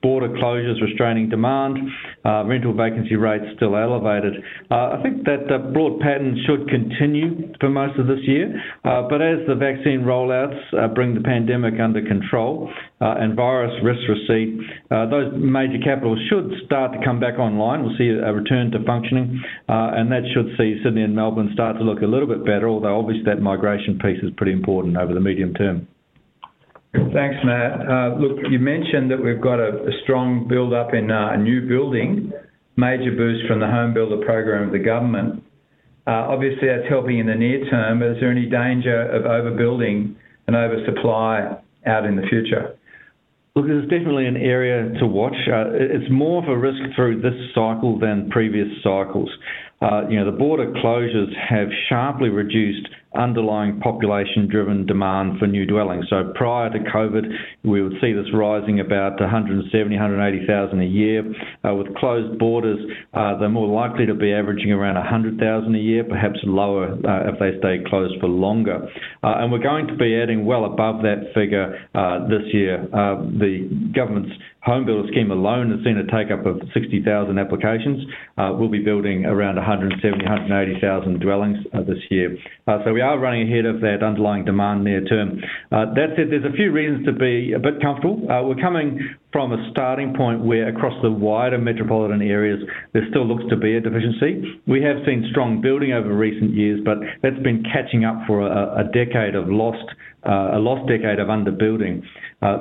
border 0.00 0.28
closures 0.38 0.80
restraining 0.80 1.28
demand, 1.28 1.78
rental 2.24 2.72
vacancy 2.72 3.16
rates 3.16 3.44
still 3.56 3.76
elevated. 3.76 4.34
I 4.70 5.02
think 5.02 5.24
that 5.24 5.72
broad 5.72 5.98
pattern 6.00 6.38
should 6.46 6.68
continue 6.68 7.52
for 7.58 7.68
most 7.68 7.98
of 7.98 8.06
this 8.06 8.20
year, 8.26 8.62
but 8.84 9.20
as 9.20 9.42
the 9.48 9.56
vaccine 9.56 10.02
rollouts 10.02 10.94
bring 10.94 11.14
the 11.14 11.20
pandemic 11.20 11.80
under 11.80 12.02
control 12.02 12.70
and 13.18 13.34
virus 13.34 13.72
risk 13.82 14.00
receipt, 14.08 14.58
uh, 14.90 15.06
those 15.06 15.32
major 15.34 15.78
capitals 15.82 16.18
should 16.30 16.52
start 16.64 16.92
to 16.92 16.98
come 17.04 17.18
back 17.18 17.38
online. 17.38 17.82
We'll 17.82 17.96
see 17.98 18.08
a 18.08 18.32
return 18.32 18.70
to 18.70 18.84
functioning, 18.84 19.42
uh, 19.68 19.98
and 19.98 20.10
that 20.12 20.22
should 20.32 20.54
see 20.56 20.80
Sydney 20.84 21.02
and 21.02 21.14
Melbourne 21.14 21.50
start 21.52 21.78
to 21.78 21.84
look 21.84 22.02
a 22.02 22.06
little 22.06 22.28
bit 22.28 22.44
better, 22.44 22.68
although 22.68 22.98
obviously 22.98 23.24
that 23.24 23.42
migration 23.42 23.98
piece 23.98 24.22
is 24.22 24.30
pretty 24.36 24.52
important 24.52 24.96
over 24.96 25.12
the 25.12 25.20
medium 25.20 25.52
term. 25.54 25.88
Thanks, 26.92 27.36
Matt. 27.42 27.88
Uh, 27.88 28.16
look, 28.20 28.38
you 28.50 28.58
mentioned 28.58 29.10
that 29.10 29.22
we've 29.22 29.40
got 29.40 29.58
a, 29.58 29.82
a 29.88 29.92
strong 30.04 30.46
build-up 30.46 30.92
in 30.92 31.10
uh, 31.10 31.36
new 31.36 31.66
building, 31.66 32.30
major 32.76 33.10
boost 33.16 33.48
from 33.48 33.60
the 33.60 33.66
home 33.66 33.94
builder 33.94 34.22
program 34.24 34.66
of 34.66 34.72
the 34.72 34.78
government. 34.78 35.42
Uh, 36.06 36.28
obviously, 36.28 36.68
that's 36.68 36.88
helping 36.88 37.18
in 37.18 37.26
the 37.26 37.34
near 37.34 37.64
term, 37.70 38.00
but 38.00 38.10
is 38.10 38.16
there 38.20 38.30
any 38.30 38.46
danger 38.46 39.08
of 39.10 39.22
overbuilding 39.22 40.14
and 40.46 40.54
oversupply 40.54 41.56
out 41.86 42.04
in 42.04 42.16
the 42.16 42.26
future? 42.28 42.76
Look, 43.54 43.66
there's 43.66 43.88
definitely 43.90 44.26
an 44.26 44.38
area 44.38 44.98
to 44.98 45.06
watch. 45.06 45.36
Uh, 45.46 45.72
it's 45.74 46.10
more 46.10 46.42
of 46.42 46.48
a 46.48 46.56
risk 46.56 46.80
through 46.96 47.20
this 47.20 47.34
cycle 47.54 47.98
than 47.98 48.30
previous 48.30 48.68
cycles. 48.82 49.28
Uh, 49.82 50.08
you 50.08 50.16
know, 50.18 50.24
the 50.24 50.36
border 50.36 50.72
closures 50.82 51.28
have 51.36 51.68
sharply 51.88 52.30
reduced 52.30 52.88
underlying 53.14 53.80
population-driven 53.80 54.86
demand 54.86 55.38
for 55.38 55.46
new 55.46 55.66
dwellings. 55.66 56.06
So 56.08 56.32
prior 56.34 56.70
to 56.70 56.78
COVID, 56.78 57.24
we 57.64 57.82
would 57.82 57.94
see 58.00 58.12
this 58.12 58.26
rising 58.32 58.80
about 58.80 59.20
170, 59.20 59.94
180,000 59.94 60.80
a 60.80 60.84
year. 60.84 61.22
Uh, 61.64 61.74
with 61.74 61.94
closed 61.96 62.38
borders, 62.38 62.78
uh, 63.14 63.38
they're 63.38 63.48
more 63.48 63.68
likely 63.68 64.06
to 64.06 64.14
be 64.14 64.32
averaging 64.32 64.72
around 64.72 64.96
100,000 64.96 65.74
a 65.74 65.78
year, 65.78 66.04
perhaps 66.04 66.38
lower 66.44 66.92
uh, 66.92 67.30
if 67.30 67.38
they 67.38 67.58
stay 67.58 67.78
closed 67.88 68.14
for 68.20 68.28
longer. 68.28 68.88
Uh, 69.22 69.34
and 69.38 69.52
we're 69.52 69.62
going 69.62 69.86
to 69.86 69.96
be 69.96 70.16
adding 70.16 70.44
well 70.44 70.64
above 70.64 71.02
that 71.02 71.32
figure 71.34 71.86
uh, 71.94 72.26
this 72.28 72.42
year. 72.52 72.82
Uh, 72.92 73.22
the 73.38 73.68
government's 73.94 74.32
home 74.62 74.86
builder 74.86 75.08
scheme 75.10 75.30
alone 75.30 75.70
has 75.70 75.82
seen 75.84 75.98
a 75.98 76.06
take 76.06 76.30
up 76.30 76.46
of 76.46 76.60
60,000 76.72 77.38
applications. 77.38 78.06
We'll 78.38 78.68
be 78.68 78.82
building 78.82 79.24
around 79.24 79.56
170, 79.56 80.24
180,000 80.24 81.20
dwellings 81.20 81.58
this 81.86 81.98
year. 82.10 82.36
So 82.66 82.92
we 82.92 83.01
are 83.02 83.18
running 83.18 83.50
ahead 83.50 83.66
of 83.66 83.80
that 83.80 84.02
underlying 84.02 84.44
demand 84.44 84.84
near 84.84 85.04
term. 85.04 85.40
Uh, 85.70 85.92
that 85.94 86.16
said, 86.16 86.30
there's 86.30 86.44
a 86.44 86.56
few 86.56 86.72
reasons 86.72 87.04
to 87.04 87.12
be 87.12 87.52
a 87.52 87.58
bit 87.58 87.82
comfortable. 87.82 88.24
Uh, 88.30 88.42
we're 88.42 88.56
coming 88.56 88.98
from 89.32 89.52
a 89.52 89.70
starting 89.70 90.14
point 90.14 90.40
where 90.40 90.68
across 90.68 90.94
the 91.02 91.10
wider 91.10 91.58
metropolitan 91.58 92.22
areas 92.22 92.60
there 92.92 93.02
still 93.10 93.26
looks 93.26 93.44
to 93.50 93.56
be 93.56 93.76
a 93.76 93.80
deficiency. 93.80 94.60
We 94.66 94.82
have 94.82 94.96
seen 95.04 95.28
strong 95.30 95.60
building 95.60 95.92
over 95.92 96.14
recent 96.14 96.54
years, 96.54 96.80
but 96.84 96.98
that's 97.22 97.38
been 97.42 97.62
catching 97.64 98.04
up 98.04 98.16
for 98.26 98.46
a, 98.46 98.84
decade 98.92 99.34
of 99.34 99.48
lost, 99.48 99.84
uh, 100.24 100.56
a 100.56 100.60
lost 100.60 100.88
decade 100.88 101.18
of 101.18 101.28
underbuilding. 101.28 102.02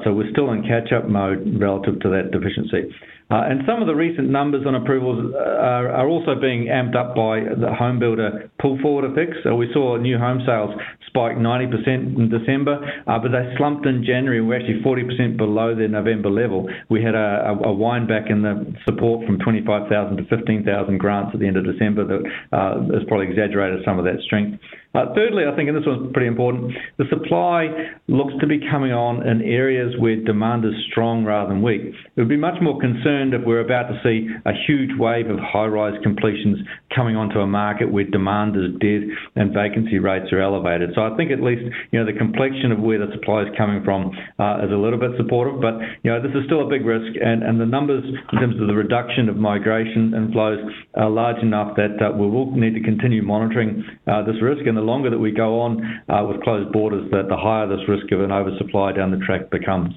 So 0.03 0.13
we're 0.13 0.31
still 0.31 0.51
in 0.51 0.63
catch-up 0.63 1.09
mode 1.09 1.59
relative 1.59 1.99
to 2.01 2.09
that 2.09 2.31
deficiency. 2.31 2.93
Uh, 3.31 3.47
and 3.47 3.61
some 3.65 3.81
of 3.81 3.87
the 3.87 3.95
recent 3.95 4.29
numbers 4.29 4.65
on 4.67 4.75
approvals 4.75 5.33
are, 5.35 5.87
are, 5.89 6.07
also 6.07 6.35
being 6.35 6.67
amped 6.67 6.95
up 6.99 7.15
by 7.15 7.39
the 7.39 7.73
home 7.73 7.97
builder 7.97 8.51
pull 8.59 8.77
forward 8.81 9.09
effects. 9.09 9.37
So 9.43 9.55
we 9.55 9.71
saw 9.71 9.95
new 9.95 10.17
home 10.17 10.43
sales 10.45 10.71
spike 11.07 11.37
90% 11.37 12.19
in 12.19 12.29
December, 12.29 12.79
uh, 13.07 13.19
but 13.19 13.31
they 13.31 13.55
slumped 13.57 13.85
in 13.85 14.03
January. 14.03 14.41
We're 14.41 14.59
actually 14.59 14.83
40% 14.83 15.37
below 15.37 15.73
their 15.75 15.87
November 15.87 16.29
level. 16.29 16.69
We 16.89 17.03
had 17.03 17.15
a, 17.15 17.55
wind 17.71 18.07
back 18.07 18.29
in 18.29 18.41
the 18.41 18.67
support 18.85 19.25
from 19.25 19.39
25,000 19.39 20.17
to 20.17 20.23
15,000 20.25 20.97
grants 20.97 21.31
at 21.33 21.39
the 21.39 21.47
end 21.47 21.55
of 21.55 21.63
December 21.63 22.05
that 22.05 22.21
uh, 22.51 22.83
has 22.93 23.07
probably 23.07 23.27
exaggerated 23.27 23.79
some 23.85 23.97
of 23.97 24.03
that 24.05 24.19
strength. 24.25 24.59
Uh, 24.93 25.13
thirdly, 25.15 25.43
I 25.47 25.55
think, 25.55 25.69
and 25.69 25.77
this 25.77 25.87
one's 25.87 26.11
pretty 26.11 26.27
important, 26.27 26.73
the 26.97 27.05
supply 27.09 27.71
looks 28.07 28.33
to 28.41 28.47
be 28.47 28.59
coming 28.59 28.91
on 28.91 29.25
in 29.25 29.41
areas 29.41 29.95
where 29.99 30.19
demand 30.19 30.65
is 30.65 30.75
strong 30.91 31.23
rather 31.23 31.53
than 31.53 31.63
weak. 31.63 31.95
We 32.15 32.23
would 32.23 32.29
be 32.29 32.35
much 32.35 32.59
more 32.61 32.77
concerned 32.77 33.33
if 33.33 33.39
we're 33.45 33.63
about 33.63 33.87
to 33.87 33.95
see 34.03 34.27
a 34.43 34.51
huge 34.67 34.91
wave 34.99 35.29
of 35.29 35.39
high-rise 35.39 35.95
completions 36.03 36.59
coming 36.93 37.15
onto 37.15 37.39
a 37.39 37.47
market 37.47 37.87
where 37.87 38.03
demand 38.03 38.59
is 38.59 38.75
dead 38.83 39.07
and 39.39 39.55
vacancy 39.55 39.97
rates 39.99 40.27
are 40.33 40.43
elevated. 40.43 40.91
So 40.93 41.07
I 41.07 41.15
think 41.15 41.31
at 41.31 41.39
least 41.39 41.63
you 41.91 41.99
know 41.99 42.05
the 42.05 42.17
complexion 42.17 42.75
of 42.75 42.79
where 42.79 42.99
the 42.99 43.07
supply 43.15 43.43
is 43.43 43.51
coming 43.57 43.83
from 43.87 44.11
uh, 44.39 44.59
is 44.67 44.75
a 44.75 44.79
little 44.79 44.99
bit 44.99 45.15
supportive, 45.15 45.63
but 45.63 45.79
you 46.03 46.11
know 46.11 46.19
this 46.19 46.35
is 46.35 46.43
still 46.51 46.67
a 46.67 46.69
big 46.69 46.83
risk, 46.83 47.15
and, 47.15 47.43
and 47.43 47.63
the 47.63 47.65
numbers 47.65 48.03
in 48.03 48.35
terms 48.39 48.59
of 48.59 48.67
the 48.67 48.75
reduction 48.75 49.29
of 49.29 49.37
migration 49.39 50.11
inflows 50.11 50.59
are 50.99 51.09
large 51.09 51.39
enough 51.39 51.79
that 51.79 51.95
uh, 52.03 52.11
we 52.11 52.27
will 52.27 52.51
need 52.51 52.75
to 52.75 52.83
continue 52.83 53.23
monitoring 53.23 53.87
uh, 54.11 54.19
this 54.27 54.35
risk 54.43 54.67
and 54.67 54.80
the 54.81 54.85
longer 54.85 55.11
that 55.11 55.19
we 55.19 55.31
go 55.31 55.61
on 55.61 56.03
uh, 56.09 56.25
with 56.25 56.41
closed 56.41 56.71
borders, 56.73 57.09
that 57.11 57.27
the 57.29 57.37
higher 57.37 57.67
this 57.67 57.87
risk 57.87 58.11
of 58.11 58.21
an 58.21 58.31
oversupply 58.31 58.93
down 58.93 59.11
the 59.11 59.23
track 59.23 59.51
becomes. 59.51 59.93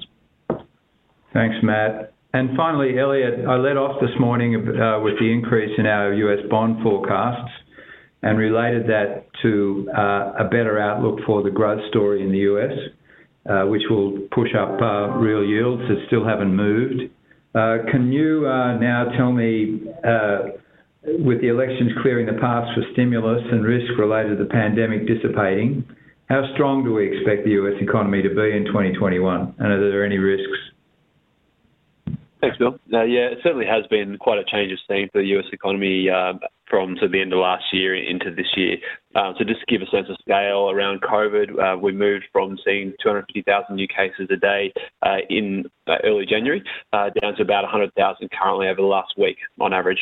Thanks, 1.33 1.57
Matt. 1.62 2.12
And 2.35 2.57
finally, 2.57 2.99
Elliot, 2.99 3.47
I 3.49 3.57
led 3.57 3.77
off 3.77 4.01
this 4.01 4.11
morning 4.20 4.55
uh, 4.57 5.01
with 5.01 5.18
the 5.18 5.33
increase 5.33 5.73
in 5.79 5.87
our 5.87 6.12
US 6.12 6.40
bond 6.51 6.83
forecasts 6.83 7.51
and 8.23 8.38
related 8.38 8.87
that 8.88 9.27
to 9.42 9.88
uh, 9.97 10.44
a 10.44 10.44
better 10.44 10.79
outlook 10.79 11.20
for 11.27 11.42
the 11.42 11.51
growth 11.51 11.81
story 11.88 12.23
in 12.23 12.31
the 12.31 12.38
US, 12.38 13.68
which 13.68 13.83
will 13.88 14.29
push 14.33 14.51
up 14.59 14.81
real 15.20 15.44
yields 15.44 15.83
that 15.88 15.97
still 16.09 16.27
haven't 16.27 16.55
moved. 16.55 17.03
Can 17.55 18.12
you 18.12 18.42
now 18.42 19.12
tell 19.16 19.33
me 19.33 19.83
with 21.06 21.40
the 21.40 21.48
elections 21.48 21.92
clearing 22.02 22.26
the 22.26 22.40
path 22.40 22.64
for 22.74 22.82
stimulus 22.92 23.42
and 23.50 23.64
risk 23.64 23.92
related 23.98 24.38
to 24.38 24.44
the 24.44 24.50
pandemic 24.50 25.06
dissipating, 25.06 25.84
how 26.28 26.42
strong 26.54 26.84
do 26.84 26.94
we 26.94 27.06
expect 27.14 27.44
the 27.44 27.50
U.S. 27.50 27.74
economy 27.80 28.22
to 28.22 28.30
be 28.30 28.56
in 28.56 28.64
2021? 28.66 29.54
And 29.58 29.72
are 29.72 29.90
there 29.90 30.04
any 30.04 30.18
risks? 30.18 30.58
Thanks, 32.40 32.56
Bill. 32.58 32.78
Uh, 32.92 33.04
yeah, 33.04 33.32
it 33.32 33.38
certainly 33.42 33.66
has 33.66 33.86
been 33.88 34.16
quite 34.18 34.38
a 34.38 34.44
change 34.44 34.72
of 34.72 34.78
scene 34.88 35.08
for 35.12 35.20
the 35.20 35.28
US 35.38 35.46
economy 35.52 36.08
uh, 36.10 36.34
from 36.68 36.94
to 36.96 37.09
the 37.09 37.20
end 37.20 37.33
of 37.33 37.38
last 37.38 37.64
year 37.72 37.94
into 37.94 38.35
this 38.35 38.46
year. 38.57 38.77
Um, 39.14 39.35
so 39.38 39.44
just 39.44 39.61
to 39.61 39.66
give 39.66 39.83
a 39.83 39.90
sense 39.90 40.09
of 40.09 40.16
scale 40.20 40.70
around 40.70 41.03
COVID, 41.03 41.59
uh, 41.59 41.79
we 41.79 41.92
moved 41.92 42.24
from 42.33 42.59
seeing 42.64 42.92
250,000 43.03 43.74
new 43.74 43.87
cases 43.87 44.29
a 44.31 44.37
day 44.37 44.72
uh, 45.03 45.18
in 45.31 45.64
uh, 45.87 45.96
early 46.05 46.27
January 46.27 46.62
uh, 46.92 47.11
down 47.20 47.37
to 47.37 47.42
about 47.42 47.62
100,000 47.62 47.94
currently 48.31 48.68
over 48.68 48.81
the 48.81 48.87
last 48.87 49.14
week 49.16 49.37
on 49.61 49.72
average. 49.72 50.00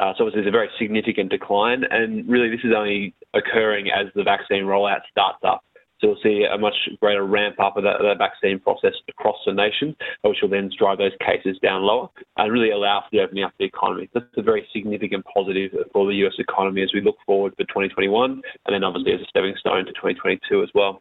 Uh, 0.00 0.12
so 0.16 0.26
it's 0.26 0.36
a 0.36 0.50
very 0.50 0.70
significant 0.78 1.30
decline, 1.30 1.84
and 1.90 2.28
really 2.28 2.48
this 2.48 2.64
is 2.64 2.72
only 2.76 3.14
occurring 3.34 3.88
as 3.90 4.06
the 4.14 4.22
vaccine 4.22 4.64
rollout 4.64 5.00
starts 5.10 5.38
up. 5.44 5.62
So 6.04 6.08
we'll 6.08 6.22
see 6.22 6.44
a 6.44 6.58
much 6.58 6.74
greater 7.00 7.24
ramp 7.24 7.56
up 7.58 7.78
of 7.78 7.84
that, 7.84 7.96
that, 8.02 8.18
vaccine 8.18 8.60
process 8.60 8.92
across 9.08 9.36
the 9.46 9.54
nation, 9.54 9.96
which 10.20 10.36
will 10.42 10.50
then 10.50 10.70
drive 10.78 10.98
those 10.98 11.16
cases 11.24 11.58
down 11.62 11.82
lower 11.82 12.10
and 12.36 12.52
really 12.52 12.70
allow 12.70 13.00
for 13.00 13.08
the 13.10 13.22
opening 13.22 13.44
up 13.44 13.52
of 13.52 13.58
the 13.58 13.64
economy. 13.64 14.10
That's 14.12 14.26
a 14.36 14.42
very 14.42 14.68
significant 14.70 15.24
positive 15.32 15.72
for 15.94 16.06
the 16.06 16.14
US 16.26 16.34
economy 16.38 16.82
as 16.82 16.90
we 16.92 17.00
look 17.00 17.16
forward 17.24 17.54
for 17.56 17.64
2021 17.64 18.30
and 18.32 18.42
then 18.68 18.84
obviously 18.84 19.14
as 19.14 19.20
a 19.22 19.24
stepping 19.30 19.54
stone 19.58 19.86
to 19.86 19.92
2022 19.92 20.62
as 20.62 20.68
well. 20.74 21.00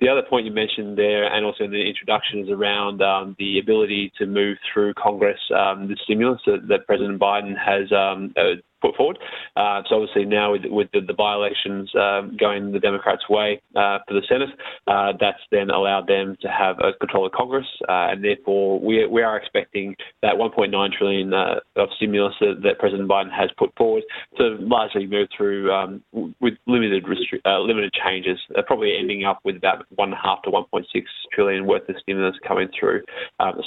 The 0.00 0.08
other 0.10 0.22
point 0.28 0.44
you 0.44 0.52
mentioned 0.52 0.98
there, 0.98 1.32
and 1.32 1.46
also 1.46 1.64
in 1.64 1.70
the 1.70 1.80
introduction, 1.80 2.40
is 2.40 2.50
around 2.50 3.00
um, 3.00 3.36
the 3.38 3.58
ability 3.58 4.12
to 4.18 4.26
move 4.26 4.58
through 4.72 4.92
Congress 4.94 5.38
um, 5.56 5.88
the 5.88 5.96
stimulus 6.04 6.40
that, 6.46 6.68
that 6.68 6.86
President 6.86 7.18
Biden 7.18 7.54
has 7.56 7.90
um, 7.92 8.34
uh, 8.36 8.60
put 8.84 8.96
forward. 8.96 9.18
Uh, 9.56 9.82
so 9.88 9.96
obviously 9.96 10.24
now 10.24 10.52
with, 10.52 10.62
with 10.66 10.88
the, 10.92 11.00
the 11.00 11.14
by-elections 11.14 11.90
um, 11.94 12.36
going 12.38 12.72
the 12.72 12.78
Democrats' 12.78 13.22
way 13.28 13.60
uh, 13.74 13.98
for 14.06 14.14
the 14.14 14.22
Senate, 14.28 14.50
uh, 14.86 15.12
that's 15.18 15.40
then 15.50 15.70
allowed 15.70 16.06
them 16.06 16.36
to 16.42 16.48
have 16.48 16.76
a 16.80 16.92
control 16.98 17.26
of 17.26 17.32
Congress, 17.32 17.66
uh, 17.88 18.12
and 18.12 18.22
therefore 18.22 18.78
we, 18.80 19.06
we 19.06 19.22
are 19.22 19.36
expecting 19.36 19.94
that 20.22 20.34
1.9 20.34 20.92
trillion 20.92 21.32
uh, 21.32 21.60
of 21.76 21.88
stimulus 21.96 22.34
that, 22.40 22.60
that, 22.62 22.78
President 22.78 23.08
Biden 23.08 23.32
has 23.32 23.50
put 23.56 23.72
forward 23.76 24.02
to 24.36 24.56
largely 24.60 25.06
move 25.06 25.28
through 25.34 25.72
um, 25.72 26.02
with 26.12 26.54
limited 26.66 27.04
restri- 27.04 27.40
uh, 27.46 27.60
limited 27.60 27.92
changes, 27.92 28.38
probably 28.66 28.96
ending 28.98 29.24
up 29.24 29.38
with 29.44 29.56
about 29.56 29.86
one 29.94 30.12
half 30.12 30.42
to 30.42 30.50
1.6 30.50 30.84
trillion 31.32 31.66
worth 31.66 31.88
of 31.88 31.94
stimulus 32.02 32.34
coming 32.46 32.68
through, 32.78 33.00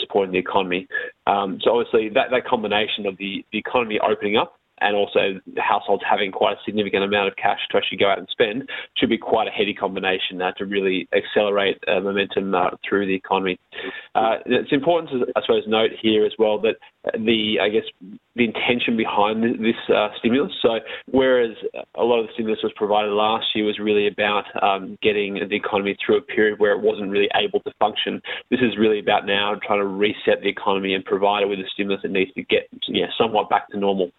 supporting 0.01 0.33
the 0.33 0.37
economy. 0.37 0.87
Um, 1.25 1.59
so 1.63 1.79
obviously 1.79 2.09
that, 2.09 2.27
that 2.31 2.45
combination 2.45 3.05
of 3.05 3.17
the, 3.17 3.43
the 3.51 3.57
economy 3.57 3.99
opening 3.99 4.37
up 4.37 4.59
and 4.81 4.95
also 4.95 5.39
households 5.57 6.03
having 6.09 6.31
quite 6.31 6.53
a 6.53 6.59
significant 6.65 7.03
amount 7.03 7.27
of 7.27 7.35
cash 7.35 7.59
to 7.71 7.77
actually 7.77 7.97
go 7.97 8.09
out 8.09 8.17
and 8.17 8.27
spend 8.29 8.69
should 8.95 9.09
be 9.09 9.17
quite 9.17 9.47
a 9.47 9.51
heady 9.51 9.73
combination 9.73 10.41
uh, 10.41 10.51
to 10.53 10.65
really 10.65 11.07
accelerate 11.15 11.77
uh, 11.87 11.99
momentum 11.99 12.53
uh, 12.53 12.69
through 12.87 13.05
the 13.05 13.15
economy. 13.15 13.59
Uh, 14.15 14.35
it's 14.45 14.71
important 14.71 15.09
to, 15.11 15.31
I 15.35 15.41
suppose, 15.41 15.63
note 15.67 15.91
here 16.01 16.25
as 16.25 16.33
well 16.37 16.59
that 16.61 16.75
the, 17.13 17.57
I 17.61 17.69
guess, 17.69 17.83
the 18.35 18.45
intention 18.45 18.95
behind 18.95 19.43
this 19.43 19.75
uh, 19.93 20.09
stimulus. 20.19 20.51
So, 20.61 20.79
whereas 21.11 21.55
a 21.95 22.03
lot 22.03 22.19
of 22.19 22.27
the 22.27 22.33
stimulus 22.33 22.59
was 22.63 22.71
provided 22.75 23.11
last 23.11 23.47
year 23.55 23.65
was 23.65 23.79
really 23.79 24.07
about 24.07 24.45
um, 24.61 24.97
getting 25.01 25.35
the 25.49 25.55
economy 25.55 25.97
through 26.03 26.17
a 26.17 26.21
period 26.21 26.59
where 26.59 26.71
it 26.71 26.81
wasn't 26.81 27.09
really 27.09 27.29
able 27.35 27.59
to 27.61 27.71
function, 27.79 28.21
this 28.51 28.59
is 28.59 28.77
really 28.77 28.99
about 28.99 29.25
now 29.25 29.55
trying 29.65 29.79
to 29.79 29.87
reset 29.87 30.41
the 30.41 30.49
economy 30.49 30.93
and 30.93 31.03
provide 31.05 31.43
it 31.43 31.49
with 31.49 31.59
a 31.59 31.67
stimulus 31.73 32.01
that 32.03 32.11
needs 32.11 32.31
to 32.33 32.43
get 32.43 32.69
yeah, 32.87 33.07
somewhat 33.17 33.49
back 33.49 33.69
to 33.69 33.77
normal. 33.77 34.11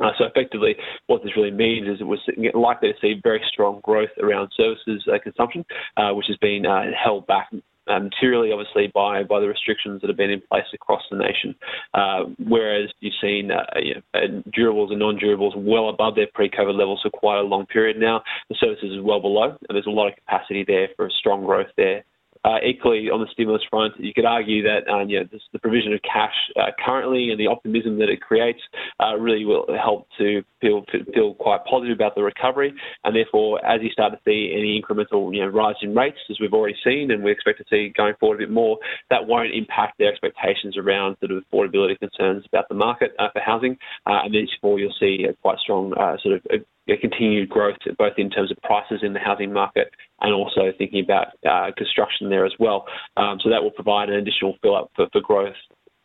Uh, 0.00 0.10
so 0.18 0.24
effectively, 0.24 0.74
what 1.06 1.22
this 1.22 1.36
really 1.36 1.50
means 1.50 1.88
is 1.88 1.98
we're 2.00 2.52
likely 2.54 2.92
to 2.92 2.98
see 3.00 3.20
very 3.22 3.42
strong 3.52 3.80
growth 3.82 4.10
around 4.22 4.50
services 4.56 5.04
uh, 5.12 5.18
consumption, 5.22 5.64
uh, 5.96 6.10
which 6.12 6.26
has 6.28 6.36
been 6.38 6.66
uh, 6.66 6.84
held 7.02 7.26
back 7.26 7.50
uh, 7.88 7.98
materially, 7.98 8.52
obviously, 8.52 8.90
by, 8.94 9.24
by 9.24 9.40
the 9.40 9.48
restrictions 9.48 10.00
that 10.00 10.08
have 10.08 10.16
been 10.16 10.30
in 10.30 10.40
place 10.50 10.64
across 10.72 11.02
the 11.10 11.16
nation. 11.16 11.54
Uh, 11.94 12.24
whereas 12.46 12.88
you've 13.00 13.12
seen 13.20 13.50
you 13.82 13.94
know, 13.94 14.42
durables 14.56 14.90
and 14.90 15.00
non-durables 15.00 15.56
well 15.56 15.88
above 15.88 16.14
their 16.14 16.28
pre-COVID 16.32 16.78
levels 16.78 17.00
for 17.02 17.10
quite 17.10 17.38
a 17.38 17.42
long 17.42 17.66
period 17.66 17.98
now. 17.98 18.22
The 18.48 18.56
services 18.60 18.92
is 18.92 19.02
well 19.02 19.20
below, 19.20 19.50
and 19.50 19.74
there's 19.74 19.86
a 19.86 19.90
lot 19.90 20.08
of 20.08 20.14
capacity 20.14 20.64
there 20.66 20.88
for 20.96 21.10
strong 21.10 21.44
growth 21.44 21.70
there. 21.76 22.04
Uh, 22.44 22.58
equally, 22.66 23.08
on 23.08 23.20
the 23.20 23.26
stimulus 23.32 23.62
front, 23.70 23.94
you 23.98 24.12
could 24.12 24.24
argue 24.24 24.62
that 24.62 24.80
uh, 24.90 25.04
you 25.06 25.20
know, 25.20 25.26
this, 25.30 25.40
the 25.52 25.58
provision 25.58 25.92
of 25.92 26.00
cash 26.02 26.34
uh, 26.56 26.70
currently 26.84 27.30
and 27.30 27.38
the 27.38 27.46
optimism 27.46 27.98
that 27.98 28.08
it 28.08 28.20
creates 28.20 28.58
uh, 28.98 29.16
really 29.16 29.44
will 29.44 29.66
help 29.80 30.08
to 30.18 30.42
feel, 30.60 30.84
feel 31.14 31.34
quite 31.34 31.64
positive 31.64 31.96
about 31.96 32.14
the 32.16 32.22
recovery. 32.22 32.74
And 33.04 33.14
therefore, 33.14 33.64
as 33.64 33.80
you 33.82 33.90
start 33.90 34.12
to 34.12 34.18
see 34.24 34.52
any 34.56 34.82
incremental 34.82 35.32
you 35.32 35.40
know, 35.40 35.48
rise 35.48 35.76
in 35.82 35.94
rates, 35.94 36.18
as 36.30 36.38
we've 36.40 36.52
already 36.52 36.76
seen, 36.84 37.12
and 37.12 37.22
we 37.22 37.30
expect 37.30 37.58
to 37.58 37.64
see 37.70 37.92
going 37.96 38.14
forward 38.18 38.36
a 38.36 38.46
bit 38.46 38.50
more, 38.50 38.78
that 39.10 39.26
won't 39.26 39.54
impact 39.54 39.98
their 39.98 40.10
expectations 40.10 40.76
around 40.76 41.16
sort 41.20 41.30
of 41.30 41.44
affordability 41.44 41.98
concerns 41.98 42.44
about 42.46 42.68
the 42.68 42.74
market 42.74 43.12
uh, 43.20 43.28
for 43.32 43.40
housing. 43.40 43.78
Uh, 44.06 44.20
and 44.24 44.34
therefore, 44.34 44.80
you'll 44.80 44.94
see 44.98 45.26
a 45.28 45.34
quite 45.42 45.58
strong 45.58 45.92
sort 46.22 46.34
of 46.34 46.62
continued 47.00 47.48
growth 47.48 47.76
both 47.98 48.14
in 48.18 48.30
terms 48.30 48.50
of 48.50 48.56
prices 48.62 49.00
in 49.02 49.12
the 49.12 49.18
housing 49.18 49.52
market 49.52 49.90
and 50.20 50.32
also 50.32 50.72
thinking 50.76 51.04
about 51.04 51.28
uh, 51.48 51.70
construction 51.76 52.28
there 52.28 52.44
as 52.44 52.52
well. 52.58 52.86
Um, 53.16 53.38
so 53.42 53.50
that 53.50 53.62
will 53.62 53.70
provide 53.70 54.08
an 54.08 54.16
additional 54.16 54.56
fill 54.62 54.76
up 54.76 54.90
for, 54.94 55.06
for 55.12 55.20
growth 55.20 55.54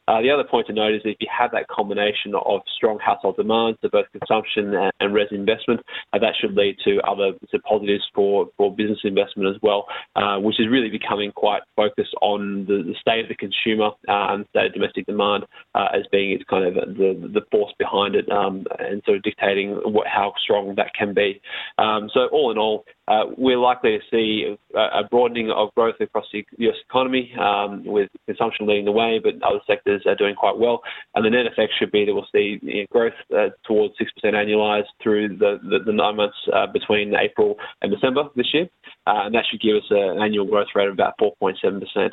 uh, 0.07 0.21
the 0.21 0.31
other 0.31 0.43
point 0.43 0.67
to 0.67 0.73
note 0.73 0.93
is 0.93 1.01
if 1.05 1.17
you 1.19 1.27
have 1.35 1.51
that 1.51 1.67
combination 1.67 2.33
of 2.35 2.61
strong 2.75 2.99
household 2.99 3.35
demand, 3.35 3.77
so 3.81 3.89
both 3.89 4.05
consumption 4.11 4.73
and, 4.75 4.91
and 4.99 5.13
res 5.13 5.27
investment, 5.31 5.81
uh, 6.13 6.19
that 6.19 6.33
should 6.39 6.53
lead 6.53 6.77
to 6.83 6.99
other 7.01 7.31
to 7.51 7.59
positives 7.59 8.03
for, 8.13 8.47
for 8.57 8.73
business 8.73 8.99
investment 9.03 9.53
as 9.53 9.61
well, 9.61 9.85
uh, 10.15 10.37
which 10.37 10.59
is 10.59 10.67
really 10.69 10.89
becoming 10.89 11.31
quite 11.31 11.61
focused 11.75 12.13
on 12.21 12.65
the, 12.67 12.83
the 12.83 12.95
state 12.99 13.21
of 13.21 13.29
the 13.29 13.35
consumer 13.35 13.89
uh, 14.07 14.33
and 14.33 14.45
state 14.49 14.67
of 14.67 14.73
domestic 14.73 15.05
demand 15.05 15.43
uh, 15.75 15.87
as 15.93 16.03
being 16.11 16.31
its 16.31 16.43
kind 16.49 16.65
of 16.65 16.73
the, 16.95 17.29
the 17.33 17.41
force 17.51 17.73
behind 17.77 18.15
it 18.15 18.29
um, 18.31 18.65
and 18.79 19.01
sort 19.05 19.17
of 19.17 19.23
dictating 19.23 19.71
what, 19.85 20.07
how 20.07 20.33
strong 20.41 20.73
that 20.75 20.93
can 20.93 21.13
be. 21.13 21.41
Um, 21.77 22.09
so 22.13 22.27
all 22.31 22.51
in 22.51 22.57
all, 22.57 22.85
uh, 23.07 23.23
we're 23.37 23.57
likely 23.57 23.97
to 23.97 24.03
see 24.11 24.55
a, 24.75 25.03
broadening 25.09 25.49
of 25.49 25.73
growth 25.75 25.95
across 25.99 26.25
the 26.31 26.45
US 26.59 26.75
economy, 26.89 27.33
um, 27.39 27.83
with 27.85 28.09
consumption 28.25 28.67
leading 28.67 28.85
the 28.85 28.91
way, 28.91 29.19
but 29.23 29.35
other 29.43 29.59
sectors 29.65 29.87
sectors 29.87 30.03
are 30.05 30.15
doing 30.15 30.35
quite 30.35 30.57
well. 30.57 30.81
And 31.15 31.25
the 31.25 31.29
net 31.29 31.45
effect 31.45 31.73
should 31.77 31.91
be 31.91 32.05
that 32.05 32.13
we'll 32.13 32.27
see 32.31 32.59
you 32.61 32.81
know, 32.81 32.85
growth 32.91 33.13
uh, 33.35 33.49
towards 33.65 33.93
6% 33.95 34.33
annualised 34.33 34.87
through 35.01 35.37
the, 35.37 35.59
the, 35.63 35.79
the, 35.85 35.93
nine 35.93 36.17
months 36.17 36.37
uh, 36.53 36.67
between 36.67 37.13
April 37.15 37.55
and 37.81 37.91
December 37.91 38.23
this 38.35 38.47
year. 38.53 38.67
Uh, 39.05 39.25
and 39.25 39.35
that 39.35 39.45
should 39.49 39.61
give 39.61 39.75
us 39.75 39.87
an 39.89 40.21
annual 40.21 40.45
growth 40.45 40.67
rate 40.75 40.87
of 40.87 40.93
about 40.93 41.13
4.7%. 41.19 42.09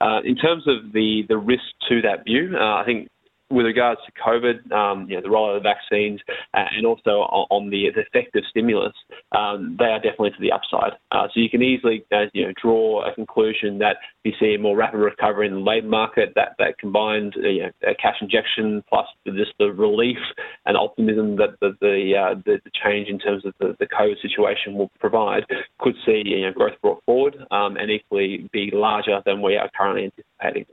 Uh, 0.00 0.20
in 0.24 0.36
terms 0.36 0.64
of 0.66 0.92
the, 0.92 1.22
the 1.28 1.36
risk 1.36 1.64
to 1.88 2.02
that 2.02 2.24
view, 2.24 2.54
uh, 2.54 2.76
I 2.76 2.84
think 2.84 3.08
with 3.50 3.66
regards 3.66 4.00
to 4.06 4.12
COVID, 4.20 4.72
um, 4.72 5.08
you 5.08 5.16
know, 5.16 5.22
the 5.22 5.28
rollout 5.28 5.56
of 5.56 5.62
the 5.62 5.68
vaccines, 5.68 6.20
uh, 6.54 6.64
and 6.76 6.86
also 6.86 7.22
on, 7.50 7.70
the, 7.70 7.88
the 7.94 8.00
effective 8.02 8.42
stimulus, 8.50 8.94
um, 9.36 9.76
they 9.78 9.86
are 9.86 10.00
definitely 10.00 10.30
to 10.30 10.40
the 10.40 10.52
upside. 10.52 10.92
Uh, 11.12 11.28
so 11.32 11.40
you 11.40 11.48
can 11.48 11.62
easily, 11.62 12.04
uh, 12.12 12.26
you 12.32 12.46
know, 12.46 12.52
draw 12.60 13.08
a 13.08 13.14
conclusion 13.14 13.78
that 13.78 13.96
you 14.24 14.32
see 14.40 14.54
a 14.54 14.58
more 14.58 14.76
rapid 14.76 14.98
recovery 14.98 15.46
in 15.46 15.54
the 15.54 15.60
labour 15.60 15.88
market. 15.88 16.32
That 16.34 16.54
that 16.58 16.78
combined, 16.78 17.34
uh, 17.36 17.48
you 17.48 17.62
know, 17.62 17.94
cash 18.00 18.16
injection 18.20 18.82
plus 18.88 19.06
just 19.26 19.52
the 19.58 19.72
relief 19.72 20.18
and 20.64 20.76
optimism 20.76 21.36
that 21.36 21.58
the 21.60 21.76
the, 21.80 22.14
uh, 22.16 22.34
the, 22.44 22.58
the 22.64 22.70
change 22.84 23.08
in 23.08 23.18
terms 23.18 23.44
of 23.44 23.54
the, 23.60 23.76
the 23.78 23.86
COVID 23.86 24.20
situation 24.22 24.74
will 24.74 24.90
provide 24.98 25.44
could 25.80 25.94
see 26.04 26.22
you 26.24 26.42
know, 26.42 26.52
growth 26.52 26.80
brought 26.82 27.02
forward 27.04 27.36
um, 27.50 27.76
and 27.76 27.90
equally 27.90 28.48
be 28.52 28.70
larger 28.72 29.20
than 29.24 29.42
we 29.42 29.56
are 29.56 29.70
currently 29.76 30.04
anticipating. 30.04 30.66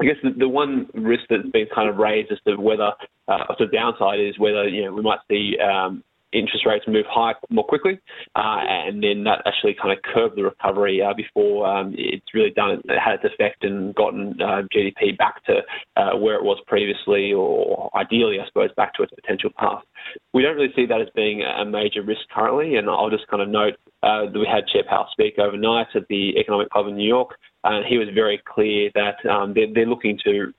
I 0.00 0.04
guess 0.04 0.16
the, 0.22 0.48
one 0.48 0.86
risk 0.94 1.24
that's 1.30 1.48
been 1.52 1.66
kind 1.74 1.88
of 1.88 1.96
raised 1.96 2.30
as 2.30 2.38
to 2.46 2.56
whether, 2.56 2.92
uh, 3.28 3.54
the 3.58 3.66
downside 3.66 4.20
is 4.20 4.38
whether 4.38 4.68
you 4.68 4.84
know 4.84 4.92
we 4.92 5.02
might 5.02 5.18
see 5.28 5.56
um, 5.58 6.04
interest 6.32 6.64
rates 6.66 6.84
move 6.86 7.06
high 7.08 7.34
more 7.50 7.64
quickly, 7.64 7.98
uh, 8.36 8.60
and 8.68 9.02
then 9.02 9.24
that 9.24 9.42
actually 9.46 9.74
kind 9.80 9.92
of 9.92 10.02
curb 10.02 10.36
the 10.36 10.42
recovery 10.42 11.02
uh, 11.02 11.12
before 11.14 11.66
um, 11.66 11.94
it's 11.96 12.26
really 12.34 12.50
done 12.50 12.80
it 12.84 12.98
had 12.98 13.14
its 13.14 13.34
effect 13.34 13.64
and 13.64 13.94
gotten 13.94 14.34
uh, 14.40 14.62
GDP 14.74 15.16
back 15.16 15.44
to 15.46 15.60
uh, 15.96 16.16
where 16.16 16.36
it 16.36 16.44
was 16.44 16.58
previously, 16.66 17.32
or 17.32 17.90
ideally, 17.96 18.38
I 18.40 18.46
suppose, 18.46 18.70
back 18.76 18.94
to 18.94 19.02
its 19.02 19.12
potential 19.14 19.50
path. 19.58 19.82
We 20.32 20.42
don't 20.42 20.56
really 20.56 20.72
see 20.76 20.86
that 20.86 21.00
as 21.00 21.08
being 21.14 21.42
a 21.42 21.64
major 21.64 22.02
risk 22.02 22.22
currently, 22.32 22.76
and 22.76 22.88
I'll 22.88 23.10
just 23.10 23.26
kind 23.28 23.42
of 23.42 23.48
note 23.48 23.74
uh, 24.02 24.30
that 24.30 24.38
we 24.38 24.46
had 24.50 24.66
Chair 24.68 24.84
Powell 24.88 25.08
speak 25.12 25.38
overnight 25.38 25.88
at 25.94 26.06
the 26.08 26.38
Economic 26.38 26.70
Club 26.70 26.86
in 26.86 26.96
New 26.96 27.08
York. 27.08 27.36
He 27.88 27.98
was 27.98 28.08
very 28.14 28.40
clear 28.46 28.90
that 28.94 29.24
um, 29.28 29.52
they're, 29.54 29.72
they're, 29.72 29.86
looking 29.86 30.18
to 30.24 30.52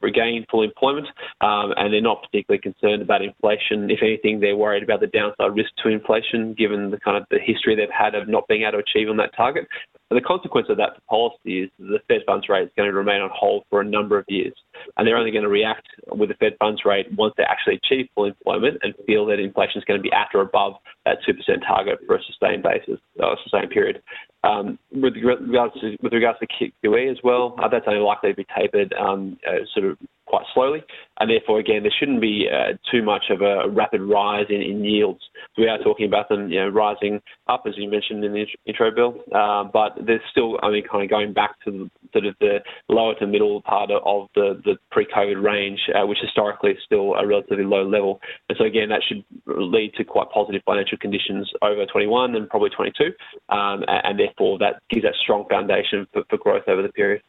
regain 0.00 0.44
full 0.50 0.62
employment 0.62 1.06
um, 1.40 1.72
and 1.76 1.92
they're 1.92 2.00
not 2.00 2.22
particularly 2.22 2.60
concerned 2.60 3.02
about 3.02 3.22
inflation. 3.22 3.90
If 3.90 4.00
anything, 4.02 4.40
they're 4.40 4.56
worried 4.56 4.82
about 4.82 5.00
the 5.00 5.06
downside 5.08 5.56
risk 5.56 5.70
to 5.82 5.88
inflation 5.88 6.54
given 6.54 6.90
the 6.90 7.00
kind 7.00 7.16
of 7.16 7.24
the 7.30 7.38
history 7.38 7.74
they've 7.74 7.88
had 7.90 8.14
of 8.14 8.28
not 8.28 8.46
being 8.46 8.62
able 8.62 8.72
to 8.72 8.78
achieve 8.78 9.08
on 9.08 9.16
that 9.16 9.34
target. 9.36 9.66
And 10.14 10.22
the 10.22 10.26
consequence 10.28 10.68
of 10.70 10.76
that 10.76 10.94
for 10.94 11.00
policy 11.10 11.62
is 11.62 11.70
the 11.76 11.98
Fed 12.06 12.20
funds 12.24 12.48
rate 12.48 12.62
is 12.62 12.70
going 12.76 12.88
to 12.88 12.94
remain 12.94 13.20
on 13.20 13.30
hold 13.34 13.64
for 13.68 13.80
a 13.80 13.84
number 13.84 14.16
of 14.16 14.24
years. 14.28 14.54
And 14.96 15.04
they're 15.04 15.16
only 15.16 15.32
going 15.32 15.42
to 15.42 15.48
react 15.48 15.88
with 16.06 16.28
the 16.28 16.36
Fed 16.36 16.52
funds 16.60 16.82
rate 16.84 17.12
once 17.14 17.34
they 17.36 17.42
actually 17.42 17.80
achieve 17.82 18.06
full 18.14 18.26
employment 18.26 18.78
and 18.82 18.94
feel 19.08 19.26
that 19.26 19.40
inflation 19.40 19.80
is 19.80 19.84
going 19.84 19.98
to 19.98 20.02
be 20.02 20.12
at 20.12 20.28
or 20.32 20.42
above 20.42 20.74
that 21.04 21.18
2% 21.28 21.34
target 21.66 21.98
for 22.06 22.14
a 22.14 22.22
sustained 22.22 22.62
basis, 22.62 23.00
or 23.18 23.32
a 23.32 23.36
sustained 23.42 23.70
period. 23.70 24.04
Um, 24.44 24.78
with 24.92 25.14
regards 25.16 25.74
to 25.80 25.96
with 26.00 26.12
regards 26.12 26.38
to 26.38 26.46
QE 26.46 27.10
as 27.10 27.18
well, 27.24 27.56
uh, 27.58 27.66
that's 27.66 27.86
only 27.88 27.98
likely 27.98 28.30
to 28.30 28.36
be 28.36 28.46
tapered 28.56 28.94
um, 28.94 29.36
uh, 29.48 29.64
sort 29.74 29.86
of 29.90 29.98
quite 30.34 30.46
slowly, 30.52 30.82
and 31.20 31.30
therefore 31.30 31.60
again 31.60 31.82
there 31.82 31.92
shouldn't 31.96 32.20
be 32.20 32.48
uh, 32.50 32.76
too 32.90 33.02
much 33.02 33.24
of 33.30 33.40
a 33.40 33.68
rapid 33.68 34.00
rise 34.00 34.46
in, 34.48 34.60
in, 34.60 34.84
yields. 34.84 35.20
We 35.56 35.68
are 35.68 35.78
talking 35.78 36.06
about 36.06 36.28
them, 36.28 36.50
you 36.50 36.58
know, 36.58 36.68
rising 36.68 37.20
up 37.46 37.62
as 37.68 37.74
you 37.76 37.88
mentioned 37.88 38.24
in 38.24 38.32
the 38.32 38.44
intro, 38.66 38.90
Bill, 38.90 39.14
uh, 39.32 39.64
but 39.72 39.92
they're 40.04 40.22
still 40.32 40.58
only 40.62 40.82
kind 40.82 41.04
of 41.04 41.10
going 41.10 41.32
back 41.32 41.54
to 41.64 41.70
the, 41.70 41.90
sort 42.12 42.26
of 42.26 42.34
the 42.40 42.58
lower 42.88 43.14
to 43.20 43.28
middle 43.28 43.62
part 43.62 43.92
of 43.92 44.28
the, 44.34 44.60
the 44.64 44.74
pre-COVID 44.90 45.40
range, 45.40 45.78
uh, 45.94 46.04
which 46.04 46.18
historically 46.20 46.72
is 46.72 46.78
still 46.84 47.14
a 47.14 47.24
relatively 47.24 47.64
low 47.64 47.86
level. 47.86 48.20
And 48.48 48.58
so 48.58 48.64
again, 48.64 48.88
that 48.88 49.02
should 49.06 49.24
lead 49.46 49.94
to 49.94 50.04
quite 50.04 50.30
positive 50.34 50.62
financial 50.66 50.98
conditions 50.98 51.48
over 51.62 51.86
21 51.86 52.34
and 52.34 52.48
probably 52.48 52.70
22, 52.70 53.04
um, 53.50 53.84
and 53.86 54.18
therefore 54.18 54.58
that 54.58 54.82
gives 54.90 55.04
that 55.04 55.14
strong 55.22 55.46
foundation 55.48 56.08
for, 56.12 56.24
for 56.28 56.38
growth 56.38 56.64
over 56.66 56.82
the 56.82 56.88
period. 56.88 57.22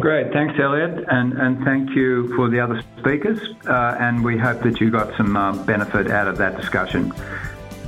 Great. 0.00 0.32
Thanks, 0.32 0.54
Elliot. 0.60 1.04
And, 1.08 1.32
and 1.34 1.64
thank 1.64 1.90
you 1.90 2.34
for 2.36 2.48
the 2.48 2.60
other 2.60 2.82
speakers. 2.98 3.40
Uh, 3.66 3.96
and 3.98 4.24
we 4.24 4.36
hope 4.36 4.62
that 4.62 4.80
you 4.80 4.90
got 4.90 5.16
some 5.16 5.36
uh, 5.36 5.64
benefit 5.64 6.10
out 6.10 6.28
of 6.28 6.36
that 6.38 6.56
discussion. 6.56 7.10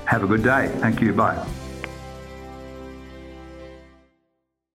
Have 0.07 0.23
a 0.23 0.27
good 0.27 0.43
day. 0.43 0.69
Thank 0.81 1.01
you. 1.01 1.13
Bye. 1.13 1.47